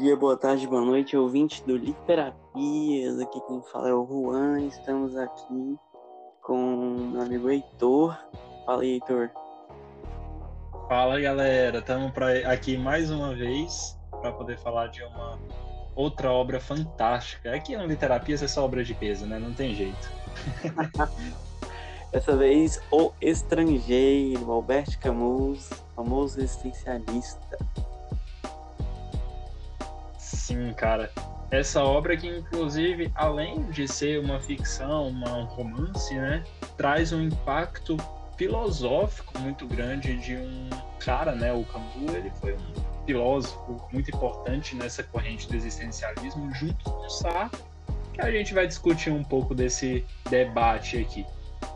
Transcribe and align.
dia, 0.00 0.16
boa 0.16 0.34
tarde, 0.34 0.66
boa 0.66 0.80
noite, 0.80 1.14
ouvinte 1.14 1.62
do 1.64 1.76
Literapias. 1.76 3.20
Aqui 3.20 3.38
quem 3.46 3.62
fala 3.70 3.90
é 3.90 3.92
o 3.92 4.06
Juan. 4.06 4.62
Estamos 4.62 5.14
aqui 5.14 5.76
com 6.40 7.10
meu 7.12 7.20
amigo 7.20 7.50
Heitor. 7.50 8.16
Fala 8.64 8.80
aí, 8.80 8.92
Heitor. 8.92 9.30
Fala 10.88 11.20
galera, 11.20 11.80
estamos 11.80 12.12
aqui 12.46 12.78
mais 12.78 13.10
uma 13.10 13.34
vez 13.34 13.94
para 14.22 14.32
poder 14.32 14.56
falar 14.60 14.86
de 14.86 15.02
uma 15.04 15.38
outra 15.94 16.32
obra 16.32 16.58
fantástica. 16.58 17.54
Aqui 17.54 17.76
no 17.76 17.84
Literapias 17.84 18.42
é 18.42 18.48
só 18.48 18.64
obra 18.64 18.82
de 18.82 18.94
peso, 18.94 19.26
né? 19.26 19.38
Não 19.38 19.52
tem 19.52 19.74
jeito. 19.74 20.10
Dessa 22.10 22.34
vez, 22.34 22.80
O 22.90 23.12
Estrangeiro, 23.20 24.50
Albert 24.50 24.98
Camus, 24.98 25.68
famoso 25.94 26.40
existencialista. 26.40 27.58
Sim, 30.50 30.72
cara. 30.72 31.12
Essa 31.48 31.84
obra 31.84 32.16
que, 32.16 32.26
inclusive, 32.26 33.10
além 33.14 33.62
de 33.70 33.86
ser 33.86 34.18
uma 34.18 34.40
ficção, 34.40 35.08
uma, 35.08 35.38
um 35.38 35.44
romance, 35.44 36.12
né, 36.12 36.42
traz 36.76 37.12
um 37.12 37.22
impacto 37.22 37.96
filosófico 38.36 39.38
muito 39.38 39.64
grande 39.66 40.16
de 40.16 40.36
um 40.36 40.68
cara, 40.98 41.34
né, 41.34 41.52
o 41.52 41.64
Camus, 41.64 42.14
ele 42.14 42.30
foi 42.40 42.54
um 42.54 43.04
filósofo 43.06 43.80
muito 43.92 44.10
importante 44.10 44.74
nessa 44.74 45.04
corrente 45.04 45.48
do 45.48 45.54
existencialismo, 45.54 46.52
junto 46.54 46.84
com 46.84 47.06
o 47.06 47.08
Sartre, 47.08 47.60
que 48.12 48.20
a 48.20 48.30
gente 48.30 48.52
vai 48.52 48.66
discutir 48.66 49.10
um 49.12 49.22
pouco 49.22 49.54
desse 49.54 50.04
debate 50.28 50.98
aqui. 50.98 51.24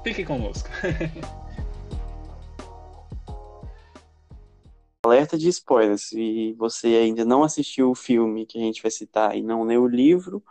Fique 0.03 0.25
conosco. 0.25 0.69
Alerta 5.05 5.37
de 5.37 5.51
spoilers. 5.51 6.09
Se 6.09 6.55
você 6.55 6.87
ainda 6.87 7.27
não 7.27 7.43
assistiu 7.43 7.91
o 7.91 7.95
filme 7.95 8.47
que 8.47 8.57
a 8.57 8.63
gente 8.63 8.81
vai 8.81 8.91
citar 8.91 9.37
e 9.37 9.43
não 9.43 9.63
leu 9.63 9.83
o 9.83 9.87
livro, 9.87 10.43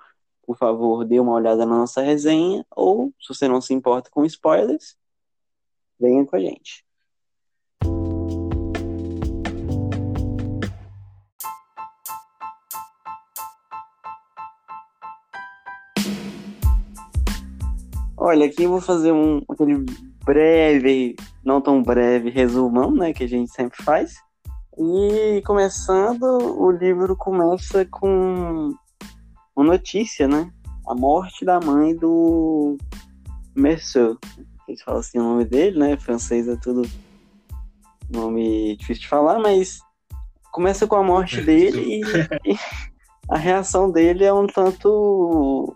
por 0.44 0.56
favor, 0.56 1.04
dê 1.04 1.20
uma 1.20 1.34
olhada 1.34 1.66
na 1.66 1.76
nossa 1.76 2.04
resenha. 2.04 2.64
Ou, 2.70 3.12
se 3.20 3.30
você 3.30 3.48
não 3.48 3.60
se 3.60 3.74
importa 3.74 4.12
com 4.12 4.24
spoilers, 4.24 4.96
venha 6.00 6.24
com 6.24 6.36
a 6.36 6.40
gente. 6.40 6.86
Olha, 18.16 18.46
aqui 18.46 18.64
eu 18.64 18.70
vou 18.70 18.82
fazer 18.82 19.12
um 19.12 19.42
aquele 19.50 19.84
breve, 20.24 21.16
não 21.44 21.60
tão 21.60 21.82
breve 21.82 22.30
resumão, 22.30 22.92
né, 22.92 23.14
que 23.14 23.24
a 23.24 23.28
gente 23.28 23.52
sempre 23.52 23.82
faz. 23.82 24.22
E 24.78 25.42
começando, 25.46 26.24
o 26.24 26.72
livro 26.72 27.16
começa 27.16 27.86
com 27.86 28.74
uma 29.56 29.66
notícia, 29.66 30.28
né? 30.28 30.52
A 30.88 30.96
morte 30.96 31.46
da 31.46 31.60
mãe 31.60 31.96
do 31.96 32.78
Merceau. 33.56 34.18
Eles 34.68 34.82
falam 34.82 35.00
assim 35.00 35.20
o 35.20 35.24
nome 35.24 35.46
dele, 35.46 35.78
né? 35.78 35.98
Francês 35.98 36.48
é 36.48 36.56
tudo 36.56 36.82
nome 38.10 38.76
difícil 38.78 39.04
de 39.04 39.10
falar, 39.10 39.40
mas 39.40 39.80
começa 40.52 40.88
com 40.88 40.96
a 40.96 41.04
morte 41.04 41.42
dele 41.42 42.02
e, 42.46 42.52
e 42.52 42.58
a 43.30 43.38
reação 43.38 43.92
dele 43.92 44.24
é 44.24 44.34
um 44.34 44.48
tanto 44.48 45.76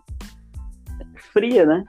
fria, 1.32 1.66
né? 1.66 1.84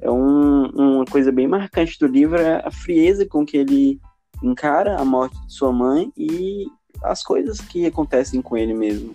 É 0.00 0.10
um, 0.10 0.66
uma 0.70 1.04
coisa 1.04 1.30
bem 1.30 1.46
marcante 1.46 1.98
do 1.98 2.06
livro, 2.06 2.40
é 2.40 2.66
a 2.66 2.70
frieza 2.70 3.26
com 3.26 3.44
que 3.44 3.58
ele 3.58 4.00
encara 4.42 4.96
a 4.96 5.04
morte 5.04 5.38
de 5.46 5.52
sua 5.52 5.72
mãe 5.72 6.12
e 6.16 6.66
as 7.02 7.22
coisas 7.22 7.60
que 7.60 7.86
acontecem 7.86 8.42
com 8.42 8.56
ele 8.56 8.74
mesmo. 8.74 9.14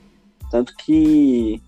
Tanto 0.49 0.75
que 0.75 1.61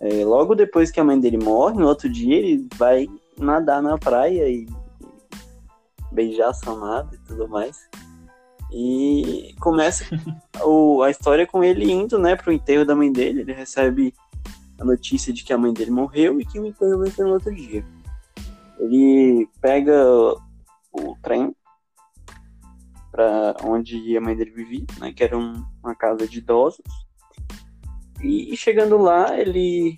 é, 0.00 0.24
logo 0.24 0.54
depois 0.54 0.90
que 0.90 1.00
a 1.00 1.04
mãe 1.04 1.18
dele 1.18 1.38
morre, 1.38 1.78
no 1.78 1.86
outro 1.86 2.08
dia 2.08 2.36
ele 2.36 2.66
vai 2.76 3.08
nadar 3.38 3.82
na 3.82 3.98
praia 3.98 4.48
e, 4.48 4.66
e 5.00 6.14
beijar 6.14 6.50
a 6.50 6.54
samada 6.54 7.14
e 7.14 7.18
tudo 7.18 7.48
mais. 7.48 7.88
E 8.70 9.54
começa 9.60 10.04
o, 10.64 11.02
a 11.02 11.10
história 11.10 11.46
com 11.46 11.62
ele 11.62 11.90
indo, 11.90 12.18
né, 12.18 12.36
pro 12.36 12.52
enterro 12.52 12.84
da 12.84 12.96
mãe 12.96 13.12
dele. 13.12 13.40
Ele 13.40 13.52
recebe 13.52 14.14
a 14.78 14.84
notícia 14.84 15.32
de 15.32 15.44
que 15.44 15.52
a 15.52 15.58
mãe 15.58 15.72
dele 15.72 15.90
morreu 15.90 16.40
e 16.40 16.44
que 16.44 16.58
o 16.58 16.66
enterro 16.66 16.98
vai 16.98 17.10
ser 17.10 17.24
no 17.24 17.34
outro 17.34 17.54
dia. 17.54 17.84
Ele 18.78 19.48
pega 19.60 19.94
o 20.92 21.16
trem 21.22 21.54
para 23.12 23.54
onde 23.62 24.16
a 24.16 24.20
mãe 24.20 24.34
dele 24.34 24.50
vivia, 24.50 24.86
né, 24.98 25.12
que 25.12 25.22
era 25.22 25.36
um, 25.36 25.62
uma 25.84 25.94
casa 25.94 26.26
de 26.26 26.38
idosos. 26.38 26.82
E 28.22 28.56
chegando 28.56 28.96
lá, 28.96 29.38
ele 29.38 29.96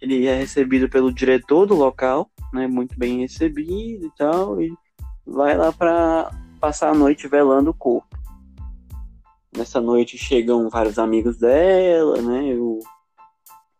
ele 0.00 0.26
é 0.26 0.34
recebido 0.34 0.88
pelo 0.88 1.14
diretor 1.14 1.64
do 1.64 1.76
local, 1.76 2.28
né, 2.52 2.66
muito 2.66 2.98
bem 2.98 3.20
recebido 3.20 4.06
e 4.06 4.10
tal, 4.18 4.60
e 4.60 4.74
vai 5.24 5.56
lá 5.56 5.72
para 5.72 6.28
passar 6.60 6.90
a 6.90 6.94
noite 6.94 7.28
velando 7.28 7.70
o 7.70 7.74
corpo. 7.74 8.08
Nessa 9.56 9.80
noite 9.80 10.18
chegam 10.18 10.68
vários 10.68 10.98
amigos 10.98 11.38
dela, 11.38 12.20
né, 12.20 12.54
o 12.56 12.80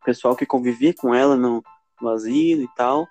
pessoal 0.05 0.37
que 0.37 0.47
convivia 0.47 0.95
com 0.95 1.13
ela 1.13 1.37
no, 1.37 1.63
no 2.01 2.09
asilo 2.09 2.63
e 2.63 2.69
tal. 2.77 3.09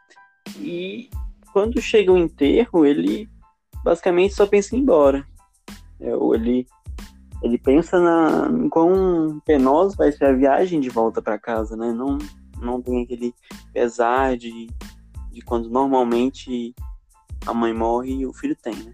E 0.57 1.09
quando 1.51 1.81
chega 1.81 2.12
o 2.12 2.18
enterro, 2.18 2.85
ele 2.85 3.30
basicamente 3.84 4.34
só 4.34 4.46
pensa 4.46 4.75
em 4.75 4.80
ir 4.80 4.81
embora. 4.81 5.25
É, 6.00 6.12
ele, 6.12 6.68
ele 7.44 7.58
pensa 7.58 8.00
na, 8.00 8.50
em 8.50 8.69
quão 8.69 9.40
penosa 9.46 9.96
vai 9.97 10.12
ser 10.12 10.25
a 10.25 10.34
viagem 10.34 10.80
de 10.80 10.90
volta 10.90 11.22
para 11.22 11.40
casa, 11.40 11.75
né? 11.75 11.92
Não, 11.92 12.18
não 12.62 12.81
tem 12.81 13.03
aquele 13.03 13.34
pesar 13.74 14.38
de, 14.38 14.68
de 15.31 15.42
quando 15.42 15.69
normalmente 15.69 16.74
a 17.46 17.53
mãe 17.53 17.74
morre 17.74 18.14
e 18.14 18.25
o 18.25 18.34
filho 18.34 18.56
tem, 18.56 18.75
né? 18.75 18.94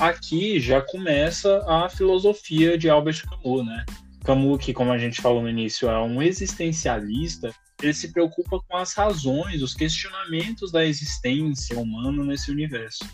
Aqui 0.00 0.58
já 0.58 0.80
começa 0.80 1.62
a 1.68 1.88
filosofia 1.88 2.78
de 2.78 2.88
Albert 2.88 3.22
Camus, 3.28 3.66
né? 3.66 3.84
Camus, 4.24 4.64
que 4.64 4.72
como 4.72 4.92
a 4.92 4.98
gente 4.98 5.20
falou 5.20 5.42
no 5.42 5.48
início, 5.48 5.88
é 5.88 6.02
um 6.02 6.22
existencialista, 6.22 7.52
ele 7.82 7.92
se 7.92 8.12
preocupa 8.12 8.60
com 8.66 8.76
as 8.76 8.94
razões, 8.94 9.62
os 9.62 9.74
questionamentos 9.74 10.72
da 10.72 10.84
existência 10.84 11.78
humana 11.78 12.24
nesse 12.24 12.50
universo. 12.50 13.04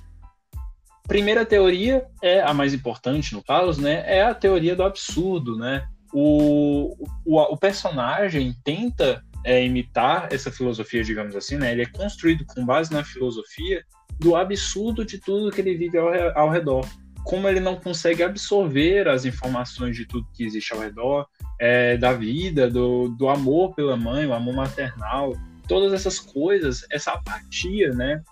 Primeira 1.08 1.44
teoria 1.44 2.04
é 2.22 2.41
a 2.41 2.54
mais 2.54 2.72
importante 2.72 3.34
no 3.34 3.42
caso, 3.42 3.80
né? 3.80 4.03
É 4.06 4.22
a 4.22 4.34
teoria 4.34 4.74
do 4.74 4.82
absurdo, 4.82 5.56
né? 5.56 5.86
O, 6.12 6.97
o, 7.24 7.41
o 7.41 7.56
personagem 7.56 8.54
tenta 8.64 9.22
é, 9.44 9.64
imitar 9.64 10.32
essa 10.32 10.50
filosofia, 10.50 11.04
digamos 11.04 11.36
assim, 11.36 11.56
né? 11.56 11.72
Ele 11.72 11.82
é 11.82 11.86
construído 11.86 12.44
com 12.47 12.64
base 12.64 12.92
na 12.92 13.04
filosofia 13.04 13.84
do 14.19 14.34
absurdo 14.34 15.04
de 15.04 15.19
tudo 15.19 15.50
que 15.50 15.60
ele 15.60 15.77
vive 15.77 15.99
ao, 15.99 16.09
ao 16.38 16.50
redor. 16.50 16.87
Como 17.25 17.49
ele 17.49 17.60
não 17.60 17.77
consegue 17.77 18.22
absorver 18.22 19.09
as 19.09 19.25
informações 19.25 19.97
de 19.97 20.06
tudo 20.06 20.28
que 20.32 20.44
existe 20.44 20.72
ao 20.72 20.81
redor, 20.81 21.27
é, 21.59 21.97
da 21.97 22.12
vida, 22.12 22.71
do, 22.71 23.09
do 23.09 23.28
amor 23.28 23.75
pela 23.75 23.97
mãe, 23.97 24.27
o 24.27 24.32
amor 24.32 24.54
maternal, 24.54 25.34
todas 25.66 25.93
essas 25.93 26.19
coisas, 26.19 26.87
essa 26.91 27.12
apatia, 27.12 27.91
né, 27.91 28.22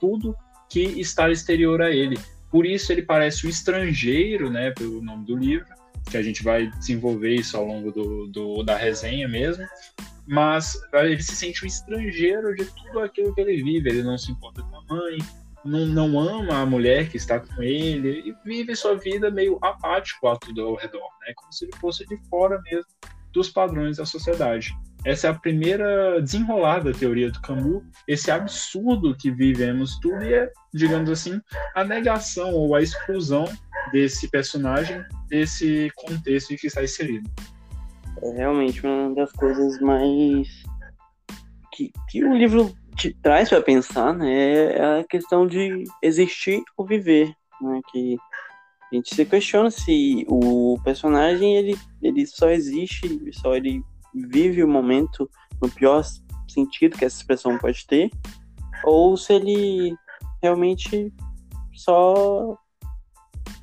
tudo 0.00 0.34
que 0.70 0.80
está 0.80 1.30
exterior 1.30 1.82
a 1.82 1.90
ele. 1.90 2.18
Por 2.50 2.64
isso 2.64 2.92
ele 2.92 3.02
parece 3.02 3.46
um 3.46 3.50
estrangeiro, 3.50 4.50
né, 4.50 4.70
pelo 4.70 5.02
nome 5.02 5.26
do 5.26 5.36
livro, 5.36 5.66
que 6.10 6.16
a 6.16 6.22
gente 6.22 6.42
vai 6.42 6.68
desenvolver 6.78 7.34
isso 7.34 7.56
ao 7.56 7.66
longo 7.66 7.90
do, 7.90 8.26
do 8.28 8.62
da 8.62 8.76
resenha 8.76 9.28
mesmo 9.28 9.66
mas 10.26 10.78
ele 10.94 11.22
se 11.22 11.36
sente 11.36 11.64
um 11.64 11.66
estrangeiro 11.66 12.54
de 12.54 12.64
tudo 12.64 13.00
aquilo 13.00 13.34
que 13.34 13.40
ele 13.40 13.62
vive. 13.62 13.88
Ele 13.90 14.02
não 14.02 14.16
se 14.18 14.32
importa 14.32 14.62
com 14.62 14.76
a 14.76 14.84
mãe, 14.88 15.18
não, 15.64 15.86
não 15.86 16.18
ama 16.18 16.58
a 16.58 16.66
mulher 16.66 17.08
que 17.08 17.16
está 17.16 17.40
com 17.40 17.62
ele 17.62 18.22
e 18.28 18.34
vive 18.44 18.76
sua 18.76 18.96
vida 18.96 19.30
meio 19.30 19.58
apático 19.62 20.28
a 20.28 20.36
tudo 20.36 20.62
ao 20.62 20.76
redor, 20.76 21.08
né? 21.26 21.32
Como 21.36 21.52
se 21.52 21.64
ele 21.64 21.76
fosse 21.76 22.06
de 22.06 22.18
fora 22.28 22.60
mesmo 22.62 22.86
dos 23.32 23.50
padrões 23.50 23.96
da 23.96 24.06
sociedade. 24.06 24.72
Essa 25.04 25.26
é 25.26 25.30
a 25.30 25.34
primeira 25.34 26.20
desenrolada 26.22 26.92
teoria 26.92 27.30
do 27.30 27.40
Camus, 27.42 27.82
esse 28.08 28.30
absurdo 28.30 29.14
que 29.14 29.30
vivemos 29.30 29.98
tudo 30.00 30.24
e 30.24 30.32
é, 30.32 30.50
digamos 30.72 31.10
assim, 31.10 31.38
a 31.74 31.84
negação 31.84 32.54
ou 32.54 32.74
a 32.74 32.80
exclusão 32.80 33.44
desse 33.92 34.30
personagem 34.30 35.04
desse 35.28 35.90
contexto 35.96 36.52
em 36.52 36.56
que 36.56 36.68
está 36.68 36.82
inserido. 36.82 37.28
É 38.24 38.30
realmente 38.36 38.84
uma 38.86 39.14
das 39.14 39.30
coisas 39.32 39.78
mais 39.80 40.48
que, 41.72 41.92
que 42.08 42.24
o 42.24 42.34
livro 42.34 42.74
te 42.96 43.12
traz 43.22 43.48
para 43.48 43.60
pensar, 43.60 44.14
né, 44.14 44.76
é 44.76 45.00
a 45.00 45.04
questão 45.04 45.46
de 45.46 45.84
existir 46.00 46.62
ou 46.76 46.86
viver, 46.86 47.34
né, 47.60 47.80
que 47.90 48.16
a 48.92 48.94
gente 48.94 49.14
se 49.14 49.24
questiona 49.24 49.70
se 49.70 50.24
o 50.28 50.78
personagem 50.84 51.56
ele, 51.56 51.76
ele 52.00 52.24
só 52.26 52.48
existe, 52.50 53.20
só 53.32 53.54
ele 53.54 53.82
vive 54.14 54.62
o 54.62 54.68
momento 54.68 55.28
no 55.60 55.68
pior 55.68 56.04
sentido 56.48 56.96
que 56.96 57.04
essa 57.04 57.16
expressão 57.16 57.58
pode 57.58 57.84
ter, 57.86 58.10
ou 58.84 59.16
se 59.16 59.32
ele 59.34 59.94
realmente 60.42 61.12
só 61.74 62.56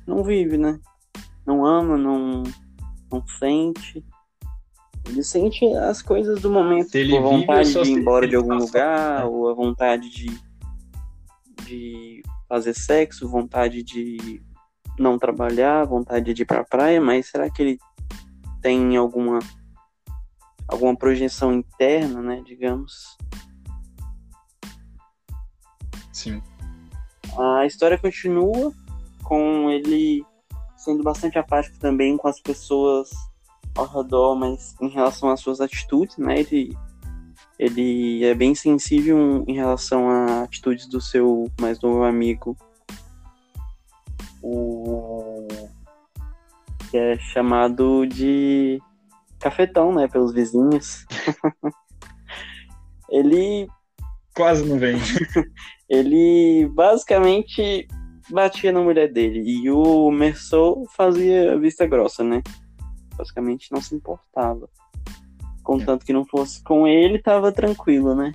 não 0.06 0.22
vive, 0.22 0.58
né? 0.58 0.78
Não 1.46 1.64
ama, 1.64 1.96
não, 1.96 2.42
não 3.10 3.26
sente. 3.38 4.04
Ele 5.08 5.22
sente 5.22 5.66
as 5.74 6.00
coisas 6.00 6.40
do 6.40 6.50
momento, 6.50 6.90
tipo, 6.90 7.16
a 7.16 7.20
vontade 7.20 7.72
de 7.72 7.90
ir 7.90 7.92
embora 7.92 8.26
de 8.26 8.36
algum 8.36 8.54
lugar, 8.54 9.20
né? 9.20 9.24
ou 9.24 9.50
a 9.50 9.54
vontade 9.54 10.08
de, 10.08 10.26
de 11.64 12.22
fazer 12.48 12.74
sexo, 12.74 13.28
vontade 13.28 13.82
de 13.82 14.42
não 14.98 15.18
trabalhar, 15.18 15.84
vontade 15.84 16.32
de 16.32 16.42
ir 16.42 16.46
pra 16.46 16.64
praia, 16.64 17.00
mas 17.00 17.26
será 17.26 17.50
que 17.50 17.62
ele 17.62 17.78
tem 18.60 18.96
alguma 18.96 19.40
alguma 20.68 20.96
projeção 20.96 21.52
interna, 21.52 22.22
né, 22.22 22.42
digamos? 22.46 23.16
Sim. 26.12 26.40
A 27.36 27.66
história 27.66 27.98
continua 27.98 28.72
com 29.22 29.70
ele 29.70 30.24
sendo 30.76 31.02
bastante 31.02 31.38
apático 31.38 31.78
também 31.78 32.16
com 32.16 32.28
as 32.28 32.40
pessoas 32.40 33.10
ao 33.74 33.86
redor, 33.86 34.34
mas 34.34 34.74
em 34.80 34.88
relação 34.88 35.30
às 35.30 35.40
suas 35.40 35.60
atitudes, 35.60 36.16
né? 36.16 36.40
Ele, 36.40 36.76
ele 37.58 38.24
é 38.24 38.34
bem 38.34 38.54
sensível 38.54 39.44
em 39.46 39.54
relação 39.54 40.08
a 40.08 40.42
atitudes 40.42 40.86
do 40.86 41.00
seu 41.00 41.50
mais 41.60 41.80
novo 41.80 42.04
amigo, 42.04 42.56
o 44.42 45.46
que 46.90 46.96
é 46.96 47.18
chamado 47.18 48.06
de 48.06 48.80
cafetão, 49.38 49.94
né? 49.94 50.08
Pelos 50.08 50.32
vizinhos. 50.32 51.06
ele 53.08 53.68
Quase 54.34 54.64
não 54.64 54.78
vem. 54.78 54.96
ele 55.88 56.66
basicamente 56.72 57.86
batia 58.30 58.72
na 58.72 58.80
mulher 58.80 59.12
dele 59.12 59.42
e 59.44 59.70
o 59.70 60.10
Merceau 60.10 60.86
fazia 60.96 61.58
vista 61.58 61.86
grossa, 61.86 62.24
né? 62.24 62.42
Basicamente 63.22 63.70
não 63.70 63.80
se 63.80 63.94
importava. 63.94 64.68
Contanto 65.62 66.04
que 66.04 66.12
não 66.12 66.24
fosse 66.24 66.60
com 66.64 66.88
ele, 66.88 67.22
tava 67.22 67.52
tranquilo, 67.52 68.16
né? 68.16 68.32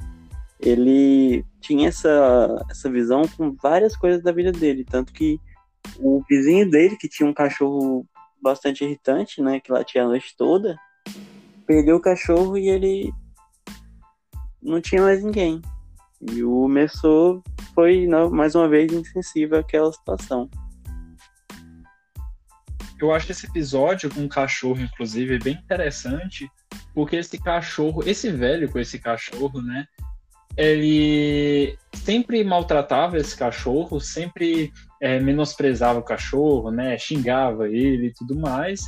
Ele 0.60 1.46
tinha 1.60 1.90
essa, 1.90 2.66
essa 2.70 2.90
visão 2.90 3.24
com 3.36 3.54
várias 3.62 3.98
coisas 3.98 4.24
da 4.24 4.32
vida 4.32 4.52
dele, 4.52 4.86
tanto 4.86 5.12
que 5.12 5.40
o 6.00 6.24
vizinho 6.28 6.70
dele, 6.70 6.96
que 6.96 7.10
tinha 7.10 7.30
um 7.30 7.34
cachorro 7.34 8.06
bastante 8.42 8.84
irritante, 8.84 9.42
né, 9.42 9.60
que 9.60 9.72
latia 9.72 10.04
a 10.04 10.08
noite 10.08 10.36
toda, 10.38 10.78
perdeu 11.66 11.98
o 11.98 12.02
cachorro 12.02 12.58
e 12.58 12.70
ele 12.70 13.12
não 14.62 14.80
tinha 14.80 15.02
mais 15.02 15.24
ninguém. 15.24 15.62
E 16.22 16.44
o 16.44 16.68
Merceau 16.68 17.44
foi, 17.76 18.08
mais 18.32 18.56
uma 18.56 18.68
vez, 18.68 18.92
insensível 18.92 19.60
àquela 19.60 19.92
situação. 19.92 20.50
Eu 23.00 23.14
acho 23.14 23.32
esse 23.32 23.46
episódio 23.46 24.10
com 24.10 24.26
o 24.26 24.30
cachorro, 24.30 24.82
inclusive, 24.82 25.36
é 25.36 25.40
bem 25.40 25.54
interessante, 25.54 26.50
porque 26.94 27.18
esse 27.18 27.38
cachorro, 27.38 28.04
esse 28.06 28.32
velho 28.32 28.70
com 28.70 28.80
esse 28.80 28.98
cachorro, 29.00 29.62
né? 29.62 29.86
Ele 30.56 31.78
sempre 31.94 32.44
maltratava 32.44 33.18
esse 33.18 33.38
cachorro, 33.38 34.00
sempre 34.00 34.74
é, 35.00 35.20
menosprezava 35.20 36.00
o 36.00 36.04
cachorro, 36.04 36.72
né? 36.72 36.98
Xingava 36.98 37.70
ele 37.70 38.08
e 38.08 38.14
tudo 38.14 38.36
mais. 38.36 38.82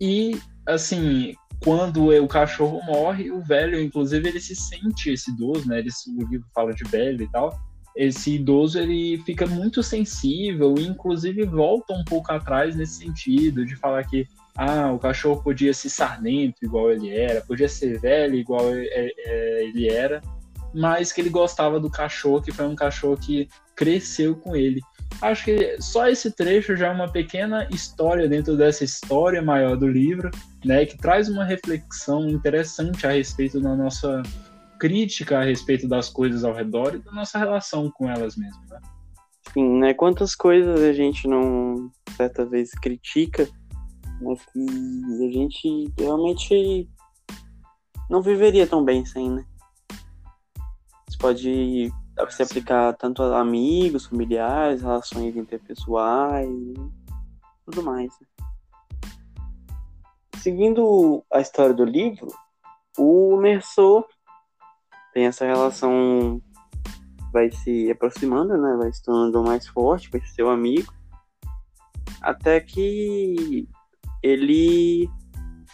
E, 0.00 0.36
assim, 0.66 1.34
quando 1.62 2.08
o 2.08 2.28
cachorro 2.28 2.80
morre, 2.84 3.30
o 3.30 3.40
velho, 3.40 3.80
inclusive, 3.80 4.28
ele 4.28 4.40
se 4.40 4.56
sente 4.56 5.10
esse 5.10 5.30
idoso, 5.30 5.68
né? 5.68 5.78
Ele, 5.78 5.90
o 6.18 6.26
livro 6.26 6.46
fala 6.52 6.74
de 6.74 6.82
velho 6.84 7.22
e 7.22 7.30
tal. 7.30 7.56
Esse 7.96 8.34
idoso 8.34 8.78
ele 8.78 9.18
fica 9.24 9.46
muito 9.46 9.82
sensível 9.82 10.74
e, 10.76 10.86
inclusive, 10.86 11.44
volta 11.44 11.92
um 11.94 12.04
pouco 12.04 12.32
atrás 12.32 12.74
nesse 12.74 13.04
sentido 13.04 13.64
de 13.64 13.76
falar 13.76 14.02
que 14.04 14.26
ah, 14.56 14.92
o 14.92 14.98
cachorro 14.98 15.42
podia 15.42 15.72
ser 15.72 15.88
sarnento 15.88 16.64
igual 16.64 16.90
ele 16.90 17.10
era, 17.10 17.40
podia 17.40 17.68
ser 17.68 17.98
velho 18.00 18.34
igual 18.34 18.70
ele 18.74 19.88
era, 19.88 20.20
mas 20.72 21.12
que 21.12 21.20
ele 21.20 21.30
gostava 21.30 21.78
do 21.78 21.90
cachorro, 21.90 22.42
que 22.42 22.52
foi 22.52 22.66
um 22.66 22.74
cachorro 22.74 23.16
que 23.16 23.48
cresceu 23.76 24.34
com 24.36 24.56
ele. 24.56 24.80
Acho 25.22 25.44
que 25.44 25.80
só 25.80 26.08
esse 26.08 26.30
trecho 26.32 26.76
já 26.76 26.88
é 26.88 26.90
uma 26.90 27.10
pequena 27.10 27.68
história 27.70 28.28
dentro 28.28 28.56
dessa 28.56 28.84
história 28.84 29.40
maior 29.40 29.76
do 29.76 29.86
livro, 29.86 30.30
né, 30.64 30.84
que 30.84 30.96
traz 30.96 31.28
uma 31.28 31.44
reflexão 31.44 32.28
interessante 32.28 33.06
a 33.06 33.12
respeito 33.12 33.60
da 33.60 33.76
nossa 33.76 34.22
crítica 34.78 35.38
a 35.38 35.44
respeito 35.44 35.88
das 35.88 36.08
coisas 36.08 36.44
ao 36.44 36.54
redor 36.54 36.94
e 36.94 36.98
da 36.98 37.12
nossa 37.12 37.38
relação 37.38 37.90
com 37.90 38.08
elas 38.08 38.36
mesmas. 38.36 38.68
Né? 38.70 38.80
Sim, 39.52 39.78
né? 39.78 39.94
Quantas 39.94 40.34
coisas 40.34 40.80
a 40.80 40.92
gente 40.92 41.28
não, 41.28 41.90
certa 42.16 42.44
vez, 42.44 42.72
critica, 42.72 43.48
mas 44.20 44.44
que 44.46 45.26
a 45.26 45.32
gente 45.32 45.92
realmente 45.98 46.88
não 48.08 48.22
viveria 48.22 48.66
tão 48.66 48.84
bem 48.84 49.04
sem, 49.04 49.30
né? 49.30 49.44
Isso 51.08 51.18
pode 51.18 51.92
se 52.30 52.42
aplicar 52.42 52.92
tanto 52.94 53.22
a 53.22 53.40
amigos, 53.40 54.06
familiares, 54.06 54.82
relações 54.82 55.36
interpessoais 55.36 56.48
tudo 57.64 57.82
mais. 57.82 58.12
Né? 58.20 58.26
Seguindo 60.38 61.24
a 61.32 61.40
história 61.40 61.74
do 61.74 61.84
livro, 61.84 62.28
o 62.98 63.36
Merceau 63.36 64.06
tem 65.14 65.26
essa 65.26 65.46
relação 65.46 66.42
vai 67.32 67.50
se 67.50 67.90
aproximando, 67.90 68.56
né? 68.58 68.76
Vai 68.76 68.92
se 68.92 69.02
tornando 69.02 69.42
mais 69.42 69.66
forte, 69.66 70.10
vai 70.10 70.20
ser 70.20 70.34
seu 70.34 70.50
amigo. 70.50 70.92
Até 72.20 72.60
que 72.60 73.68
ele 74.22 75.08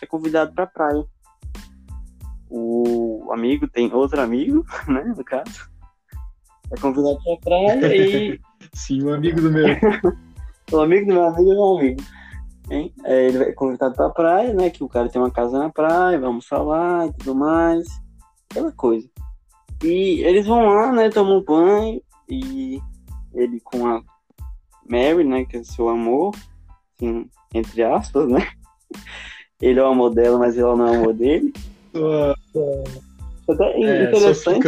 é 0.01 0.07
convidado 0.07 0.55
para 0.55 0.67
praia. 0.67 1.05
O 2.49 3.31
amigo 3.33 3.69
tem 3.69 3.93
outro 3.93 4.21
amigo, 4.21 4.65
né, 4.89 5.05
no 5.05 5.25
caso. 5.25 5.71
É 6.71 6.81
convidado 6.81 7.19
para 7.23 7.37
praia 7.39 7.97
e 7.97 8.41
Sim, 8.75 9.03
o 9.03 9.15
amigo 9.15 9.41
do 9.41 9.51
meu. 9.51 9.67
o 10.73 10.81
amigo 10.81 11.07
do 11.07 11.13
meu 11.13 11.25
amigo 11.25 11.51
é 11.51 11.55
meu 11.55 11.79
amigo. 11.79 12.03
Hein? 12.71 12.95
É, 13.05 13.27
ele 13.27 13.45
é 13.45 13.53
convidado 13.53 13.95
pra 13.95 14.11
praia, 14.11 14.55
né? 14.55 14.71
Que 14.71 14.85
o 14.85 14.89
cara 14.89 15.09
tem 15.09 15.21
uma 15.21 15.31
casa 15.31 15.59
na 15.59 15.71
praia, 15.71 16.19
vamos 16.19 16.47
falar 16.47 17.09
e 17.09 17.13
tudo 17.15 17.35
mais. 17.35 17.87
Aquela 18.51 18.73
coisa. 18.73 19.09
E 19.83 20.23
eles 20.23 20.47
vão 20.47 20.67
lá, 20.67 20.93
né? 20.93 21.11
Tomam 21.11 21.43
banho. 21.43 22.03
E 22.29 22.81
ele 23.35 23.61
com 23.61 23.87
a 23.87 24.03
Mary, 24.89 25.25
né? 25.25 25.45
Que 25.45 25.59
é 25.59 25.65
seu 25.65 25.89
amor. 25.89 26.35
Assim, 26.97 27.29
entre 27.55 27.83
aspas, 27.83 28.29
né? 28.29 28.47
Ele 29.61 29.79
é 29.79 29.83
o 29.83 29.89
amor 29.89 30.15
dela, 30.15 30.39
mas 30.39 30.57
ela 30.57 30.75
não 30.75 30.87
é 30.87 30.91
o 30.93 31.01
amor 31.03 31.13
dele. 31.13 31.53
Até 33.47 33.73
É, 33.83 34.05
interessante 34.05 34.67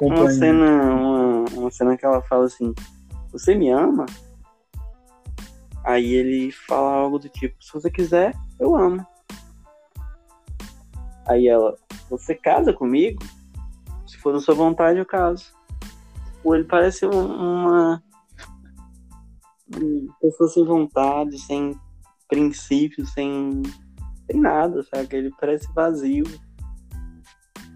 uma 0.00 0.30
cena, 0.30 0.94
uma, 0.94 1.44
uma 1.52 1.70
cena 1.70 1.96
que 1.96 2.04
ela 2.04 2.22
fala 2.22 2.44
assim, 2.44 2.72
você 3.32 3.54
me 3.54 3.70
ama? 3.70 4.06
Aí 5.84 6.12
ele 6.12 6.52
fala 6.52 6.92
algo 6.92 7.18
do 7.18 7.28
tipo, 7.28 7.56
se 7.64 7.72
você 7.72 7.90
quiser, 7.90 8.34
eu 8.58 8.76
amo. 8.76 9.04
Aí 11.26 11.48
ela, 11.48 11.76
você 12.08 12.34
casa 12.34 12.72
comigo? 12.72 13.22
Se 14.20 14.24
for 14.24 14.34
da 14.34 14.40
sua 14.40 14.54
vontade, 14.54 14.98
eu 14.98 15.06
caso. 15.06 15.46
Ou 16.44 16.54
ele 16.54 16.64
parece 16.64 17.06
um- 17.06 17.10
uma, 17.10 18.02
uma 19.74 20.14
pessoa 20.20 20.50
sem 20.50 20.62
vontade, 20.62 21.38
sem 21.38 21.74
princípios, 22.28 23.10
sem, 23.14 23.62
sem 24.30 24.38
nada, 24.38 24.82
sabe? 24.94 25.16
Ele 25.16 25.30
parece 25.40 25.72
vazio 25.72 26.24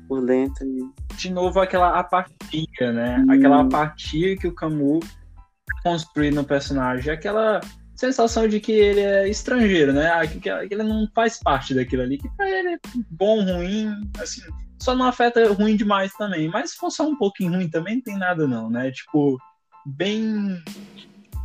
por 0.06 0.22
dentro. 0.26 0.66
De 1.16 1.32
novo 1.32 1.60
aquela 1.60 1.98
apatia, 1.98 2.92
né? 2.92 3.24
Hum. 3.26 3.30
Aquela 3.32 3.62
apatia 3.62 4.36
que 4.36 4.46
o 4.46 4.54
Camus 4.54 5.02
construi 5.82 6.30
no 6.30 6.44
personagem, 6.44 7.10
aquela 7.10 7.58
sensação 7.96 8.46
de 8.46 8.60
que 8.60 8.72
ele 8.72 9.00
é 9.00 9.26
estrangeiro, 9.30 9.94
né? 9.94 10.10
Que, 10.26 10.40
que 10.40 10.50
ele 10.50 10.82
não 10.82 11.08
faz 11.14 11.40
parte 11.42 11.72
daquilo 11.72 12.02
ali, 12.02 12.18
que 12.18 12.28
pra 12.36 12.46
ele 12.50 12.74
é 12.74 12.78
bom, 13.12 13.42
ruim, 13.42 13.88
assim, 14.20 14.42
só 14.84 14.94
não 14.94 15.06
afeta 15.06 15.50
ruim 15.52 15.76
demais 15.76 16.12
também. 16.12 16.48
Mas 16.48 16.72
se 16.72 16.76
for 16.76 16.90
só 16.90 17.08
um 17.08 17.16
pouquinho 17.16 17.54
ruim 17.54 17.68
também, 17.68 17.96
não 17.96 18.02
tem 18.02 18.18
nada 18.18 18.46
não, 18.46 18.68
né? 18.68 18.90
Tipo, 18.90 19.38
bem 19.86 20.62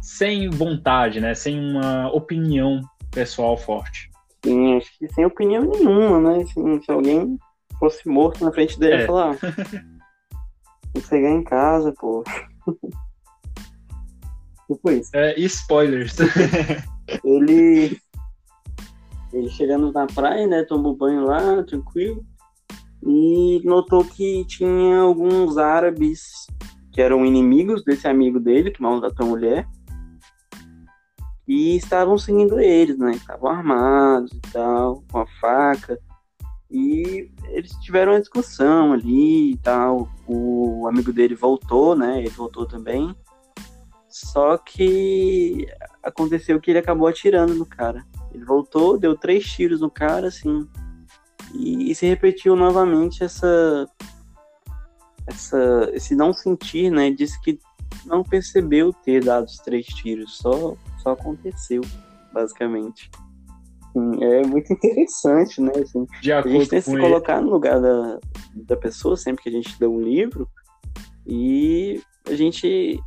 sem 0.02 0.50
vontade, 0.50 1.22
né? 1.22 1.34
Sem 1.34 1.60
uma 1.60 2.12
opinião 2.12 2.82
pessoal 3.12 3.58
forte. 3.58 4.10
Sim, 4.44 4.78
acho 4.78 4.98
que 4.98 5.08
sem 5.14 5.26
opinião 5.26 5.64
nenhuma, 5.64 6.20
né? 6.20 6.46
Se, 6.46 6.86
se 6.86 6.92
alguém 6.92 7.38
fosse 7.80 8.08
morto 8.08 8.44
na 8.44 8.52
frente 8.52 8.78
dele, 8.78 9.04
É. 9.04 9.06
falar, 9.06 9.34
ah, 9.34 9.38
vou 10.94 11.04
chegar 11.04 11.30
em 11.30 11.44
casa, 11.44 11.94
pô. 11.98 12.24
tipo 14.68 14.92
isso. 14.92 15.12
É, 15.16 15.38
e 15.40 15.46
spoilers. 15.46 16.18
Ele. 17.24 17.98
Ele 19.32 19.50
chegando 19.50 19.92
na 19.92 20.08
praia, 20.08 20.48
né? 20.48 20.64
Toma 20.64 20.90
um 20.90 20.96
banho 20.96 21.24
lá, 21.24 21.64
tranquilo. 21.64 22.26
E 23.04 23.62
notou 23.64 24.04
que 24.04 24.46
tinha 24.46 25.00
alguns 25.00 25.58
árabes 25.58 26.22
que 26.92 27.02
eram 27.02 27.26
inimigos 27.26 27.84
desse 27.84 28.08
amigo 28.08 28.40
dele, 28.40 28.72
que 28.72 28.82
maltratou 28.82 29.26
a 29.26 29.30
mulher, 29.30 29.68
e 31.48 31.76
estavam 31.76 32.18
seguindo 32.18 32.60
eles, 32.60 32.98
né? 32.98 33.12
Estavam 33.12 33.50
armados 33.50 34.32
e 34.32 34.40
tal, 34.52 35.04
com 35.12 35.20
a 35.20 35.26
faca. 35.42 36.00
E 36.70 37.32
eles 37.46 37.72
tiveram 37.82 38.12
uma 38.12 38.20
discussão 38.20 38.94
ali 38.94 39.54
e 39.54 39.58
tal. 39.58 40.08
O 40.28 40.88
amigo 40.88 41.12
dele 41.12 41.34
voltou, 41.34 41.96
né? 41.96 42.20
Ele 42.20 42.30
voltou 42.30 42.68
também. 42.68 43.16
Só 44.08 44.58
que 44.58 45.68
aconteceu 46.04 46.60
que 46.60 46.70
ele 46.70 46.80
acabou 46.80 47.08
atirando 47.08 47.56
no 47.56 47.66
cara. 47.66 48.06
Ele 48.32 48.46
voltou, 48.46 49.00
deu 49.00 49.18
três 49.18 49.46
tiros 49.46 49.82
no 49.82 49.90
cara, 49.90 50.28
assim. 50.28 50.68
E, 51.54 51.92
e 51.92 51.96
se 51.96 52.06
repetiu 52.06 52.56
novamente 52.56 53.24
essa, 53.24 53.88
essa, 55.28 55.90
esse 55.94 56.16
não 56.16 56.34
sentir, 56.34 56.92
né? 56.92 57.12
Disse 57.12 57.40
que 57.42 57.60
não 58.06 58.24
percebeu 58.24 58.94
ter 58.94 59.24
dado 59.24 59.46
os 59.46 59.58
três 59.58 59.86
tiros, 59.86 60.38
só, 60.38 60.76
só 61.02 61.12
aconteceu, 61.12 61.82
basicamente. 62.34 63.10
Sim, 63.94 64.24
é 64.24 64.46
muito 64.46 64.72
interessante, 64.74 65.62
né? 65.62 65.72
Assim, 65.76 66.06
a 66.24 66.48
gente 66.48 66.70
tem 66.70 66.80
que 66.80 66.86
se 66.86 66.92
ele. 66.92 67.02
colocar 67.02 67.42
no 67.42 67.50
lugar 67.50 67.82
da, 67.82 68.20
da 68.54 68.78
pessoa 68.78 69.18
sempre 69.18 69.44
que 69.44 69.50
a 69.50 69.52
gente 69.52 69.76
lê 69.80 69.88
um 69.88 70.02
livro 70.02 70.48
e 71.26 72.02
a 72.26 72.36
gente 72.36 73.00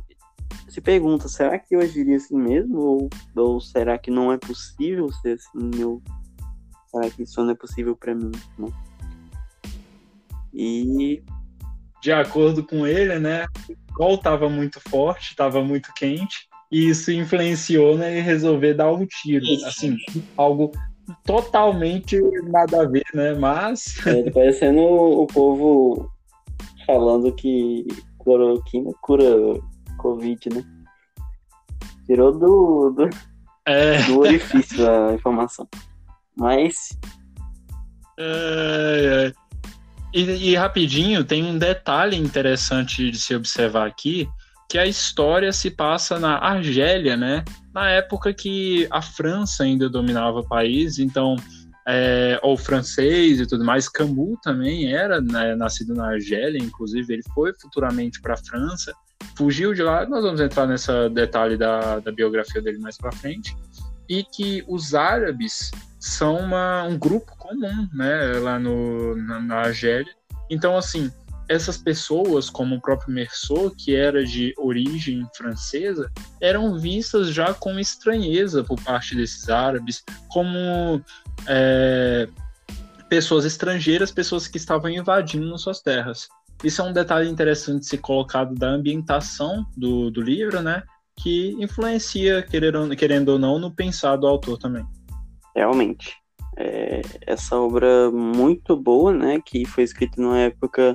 se 0.67 0.81
pergunta, 0.81 1.27
será 1.27 1.59
que 1.59 1.75
eu 1.75 1.79
agiria 1.79 2.17
assim 2.17 2.35
mesmo? 2.35 2.79
Ou, 2.79 3.09
ou 3.35 3.61
será 3.61 3.97
que 3.97 4.09
não 4.09 4.31
é 4.31 4.37
possível 4.37 5.11
ser 5.21 5.33
assim? 5.33 5.83
Ou 5.83 6.01
será 6.93 7.09
que 7.09 7.23
isso 7.23 7.43
não 7.43 7.51
é 7.51 7.55
possível 7.55 7.95
para 7.95 8.13
mim? 8.13 8.31
Né? 8.57 8.67
E 10.53 11.23
de 12.01 12.11
acordo 12.11 12.63
com 12.63 12.85
ele, 12.85 13.17
né? 13.17 13.45
O 13.69 13.97
sol 13.97 14.15
estava 14.15 14.49
muito 14.49 14.79
forte, 14.89 15.31
estava 15.31 15.63
muito 15.63 15.91
quente, 15.93 16.47
e 16.71 16.89
isso 16.89 17.11
influenciou 17.11 17.97
né, 17.97 18.19
em 18.19 18.21
resolver 18.21 18.73
dar 18.73 18.91
um 18.91 19.05
tiro. 19.05 19.43
Isso. 19.45 19.65
Assim, 19.65 19.97
algo 20.37 20.71
totalmente 21.25 22.19
nada 22.43 22.81
a 22.81 22.85
ver, 22.85 23.05
né? 23.13 23.33
Mas. 23.33 24.05
é, 24.05 24.29
parecendo 24.31 24.81
o 24.81 25.25
povo 25.27 26.11
falando 26.85 27.33
que 27.33 27.87
cloroquina 28.19 28.91
cura 29.01 29.25
Covid, 29.97 30.49
né? 30.49 30.63
Tirou 32.05 32.31
do, 32.31 32.89
do, 32.89 33.09
É, 33.65 34.01
do 34.03 34.19
orifício 34.19 34.89
a 34.89 35.13
informação. 35.13 35.67
Mas 36.35 36.97
é, 38.17 39.33
é. 39.33 39.43
E, 40.13 40.51
e 40.51 40.55
rapidinho, 40.55 41.23
tem 41.23 41.43
um 41.43 41.57
detalhe 41.57 42.15
interessante 42.15 43.09
de 43.09 43.17
se 43.17 43.35
observar 43.35 43.87
aqui, 43.87 44.29
que 44.69 44.77
a 44.77 44.85
história 44.85 45.51
se 45.51 45.71
passa 45.71 46.19
na 46.19 46.37
Argélia, 46.37 47.17
né? 47.17 47.43
Na 47.73 47.89
época 47.89 48.33
que 48.33 48.87
a 48.91 49.01
França 49.01 49.63
ainda 49.63 49.89
dominava 49.89 50.39
o 50.39 50.47
país, 50.47 50.99
então 50.99 51.35
é, 51.87 52.39
ou 52.43 52.55
francês 52.55 53.39
e 53.39 53.47
tudo 53.47 53.65
mais. 53.65 53.89
Camus 53.89 54.37
também 54.43 54.93
era 54.93 55.19
né, 55.19 55.55
nascido 55.55 55.95
na 55.95 56.11
Argélia, 56.11 56.59
inclusive 56.59 57.13
ele 57.13 57.23
foi 57.33 57.51
futuramente 57.59 58.21
para 58.21 58.35
a 58.35 58.37
França, 58.37 58.93
fugiu 59.35 59.73
de 59.73 59.81
lá. 59.81 60.05
Nós 60.05 60.23
vamos 60.23 60.39
entrar 60.39 60.67
nessa 60.67 61.09
detalhe 61.09 61.57
da, 61.57 61.99
da 61.99 62.11
biografia 62.11 62.61
dele 62.61 62.77
mais 62.77 62.97
para 62.97 63.11
frente. 63.11 63.55
E 64.07 64.23
que 64.23 64.63
os 64.67 64.93
árabes 64.93 65.71
são 66.03 66.35
uma, 66.35 66.83
um 66.83 66.97
grupo 66.97 67.33
comum, 67.37 67.87
né, 67.93 68.37
lá 68.39 68.59
no, 68.59 69.15
na, 69.15 69.39
na 69.39 69.55
Argélia. 69.61 70.13
Então, 70.49 70.75
assim, 70.75 71.09
essas 71.47 71.77
pessoas, 71.77 72.49
como 72.49 72.75
o 72.75 72.81
próprio 72.81 73.13
Merceau, 73.13 73.71
que 73.71 73.95
era 73.95 74.25
de 74.25 74.53
origem 74.57 75.25
francesa, 75.33 76.11
eram 76.41 76.77
vistas 76.77 77.29
já 77.29 77.53
com 77.53 77.79
estranheza 77.79 78.65
por 78.65 78.77
parte 78.81 79.15
desses 79.15 79.47
árabes, 79.49 80.03
como 80.27 81.01
é, 81.47 82.27
pessoas 83.07 83.45
estrangeiras, 83.45 84.11
pessoas 84.11 84.45
que 84.45 84.57
estavam 84.57 84.89
invadindo 84.89 85.57
suas 85.57 85.79
terras. 85.79 86.27
Isso 86.65 86.81
é 86.81 86.83
um 86.83 86.91
detalhe 86.91 87.29
interessante 87.29 87.79
de 87.79 87.85
ser 87.85 87.99
colocado 87.99 88.53
da 88.55 88.67
ambientação 88.67 89.65
do, 89.77 90.11
do 90.11 90.21
livro, 90.21 90.61
né? 90.61 90.83
Que 91.15 91.55
influencia, 91.59 92.41
querendo, 92.41 92.93
querendo 92.93 93.29
ou 93.29 93.39
não, 93.39 93.57
no 93.57 93.71
pensar 93.71 94.17
do 94.17 94.27
autor 94.27 94.57
também. 94.57 94.85
Realmente. 95.55 96.15
É, 96.57 97.01
essa 97.25 97.57
obra 97.57 98.11
muito 98.11 98.75
boa, 98.75 99.11
né? 99.11 99.41
Que 99.43 99.65
foi 99.65 99.83
escrita 99.83 100.21
numa 100.21 100.39
época 100.39 100.93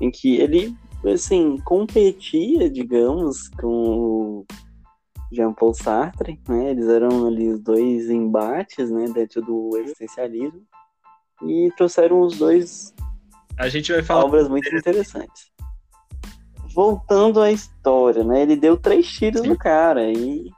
em 0.00 0.10
que 0.10 0.36
ele, 0.36 0.76
assim, 1.12 1.58
competia, 1.64 2.70
digamos, 2.70 3.48
com 3.48 3.68
o 3.68 4.46
Jean-Paul 5.32 5.74
Sartre, 5.74 6.40
né? 6.48 6.70
Eles 6.70 6.88
eram 6.88 7.26
ali 7.26 7.48
os 7.48 7.60
dois 7.60 8.08
embates, 8.10 8.90
né? 8.90 9.06
Dentro 9.08 9.42
do 9.42 9.76
existencialismo. 9.78 10.62
E 11.42 11.70
trouxeram 11.76 12.20
os 12.20 12.38
dois 12.38 12.94
A 13.58 13.68
gente 13.68 13.92
vai 13.92 14.02
falar. 14.02 14.24
obras 14.24 14.48
muito 14.48 14.74
interessantes. 14.74 15.50
Voltando 16.74 17.40
à 17.40 17.50
história, 17.50 18.22
né? 18.22 18.42
Ele 18.42 18.56
deu 18.56 18.76
três 18.76 19.06
tiros 19.08 19.40
Sim. 19.42 19.48
no 19.48 19.56
cara 19.56 20.10
e 20.10 20.50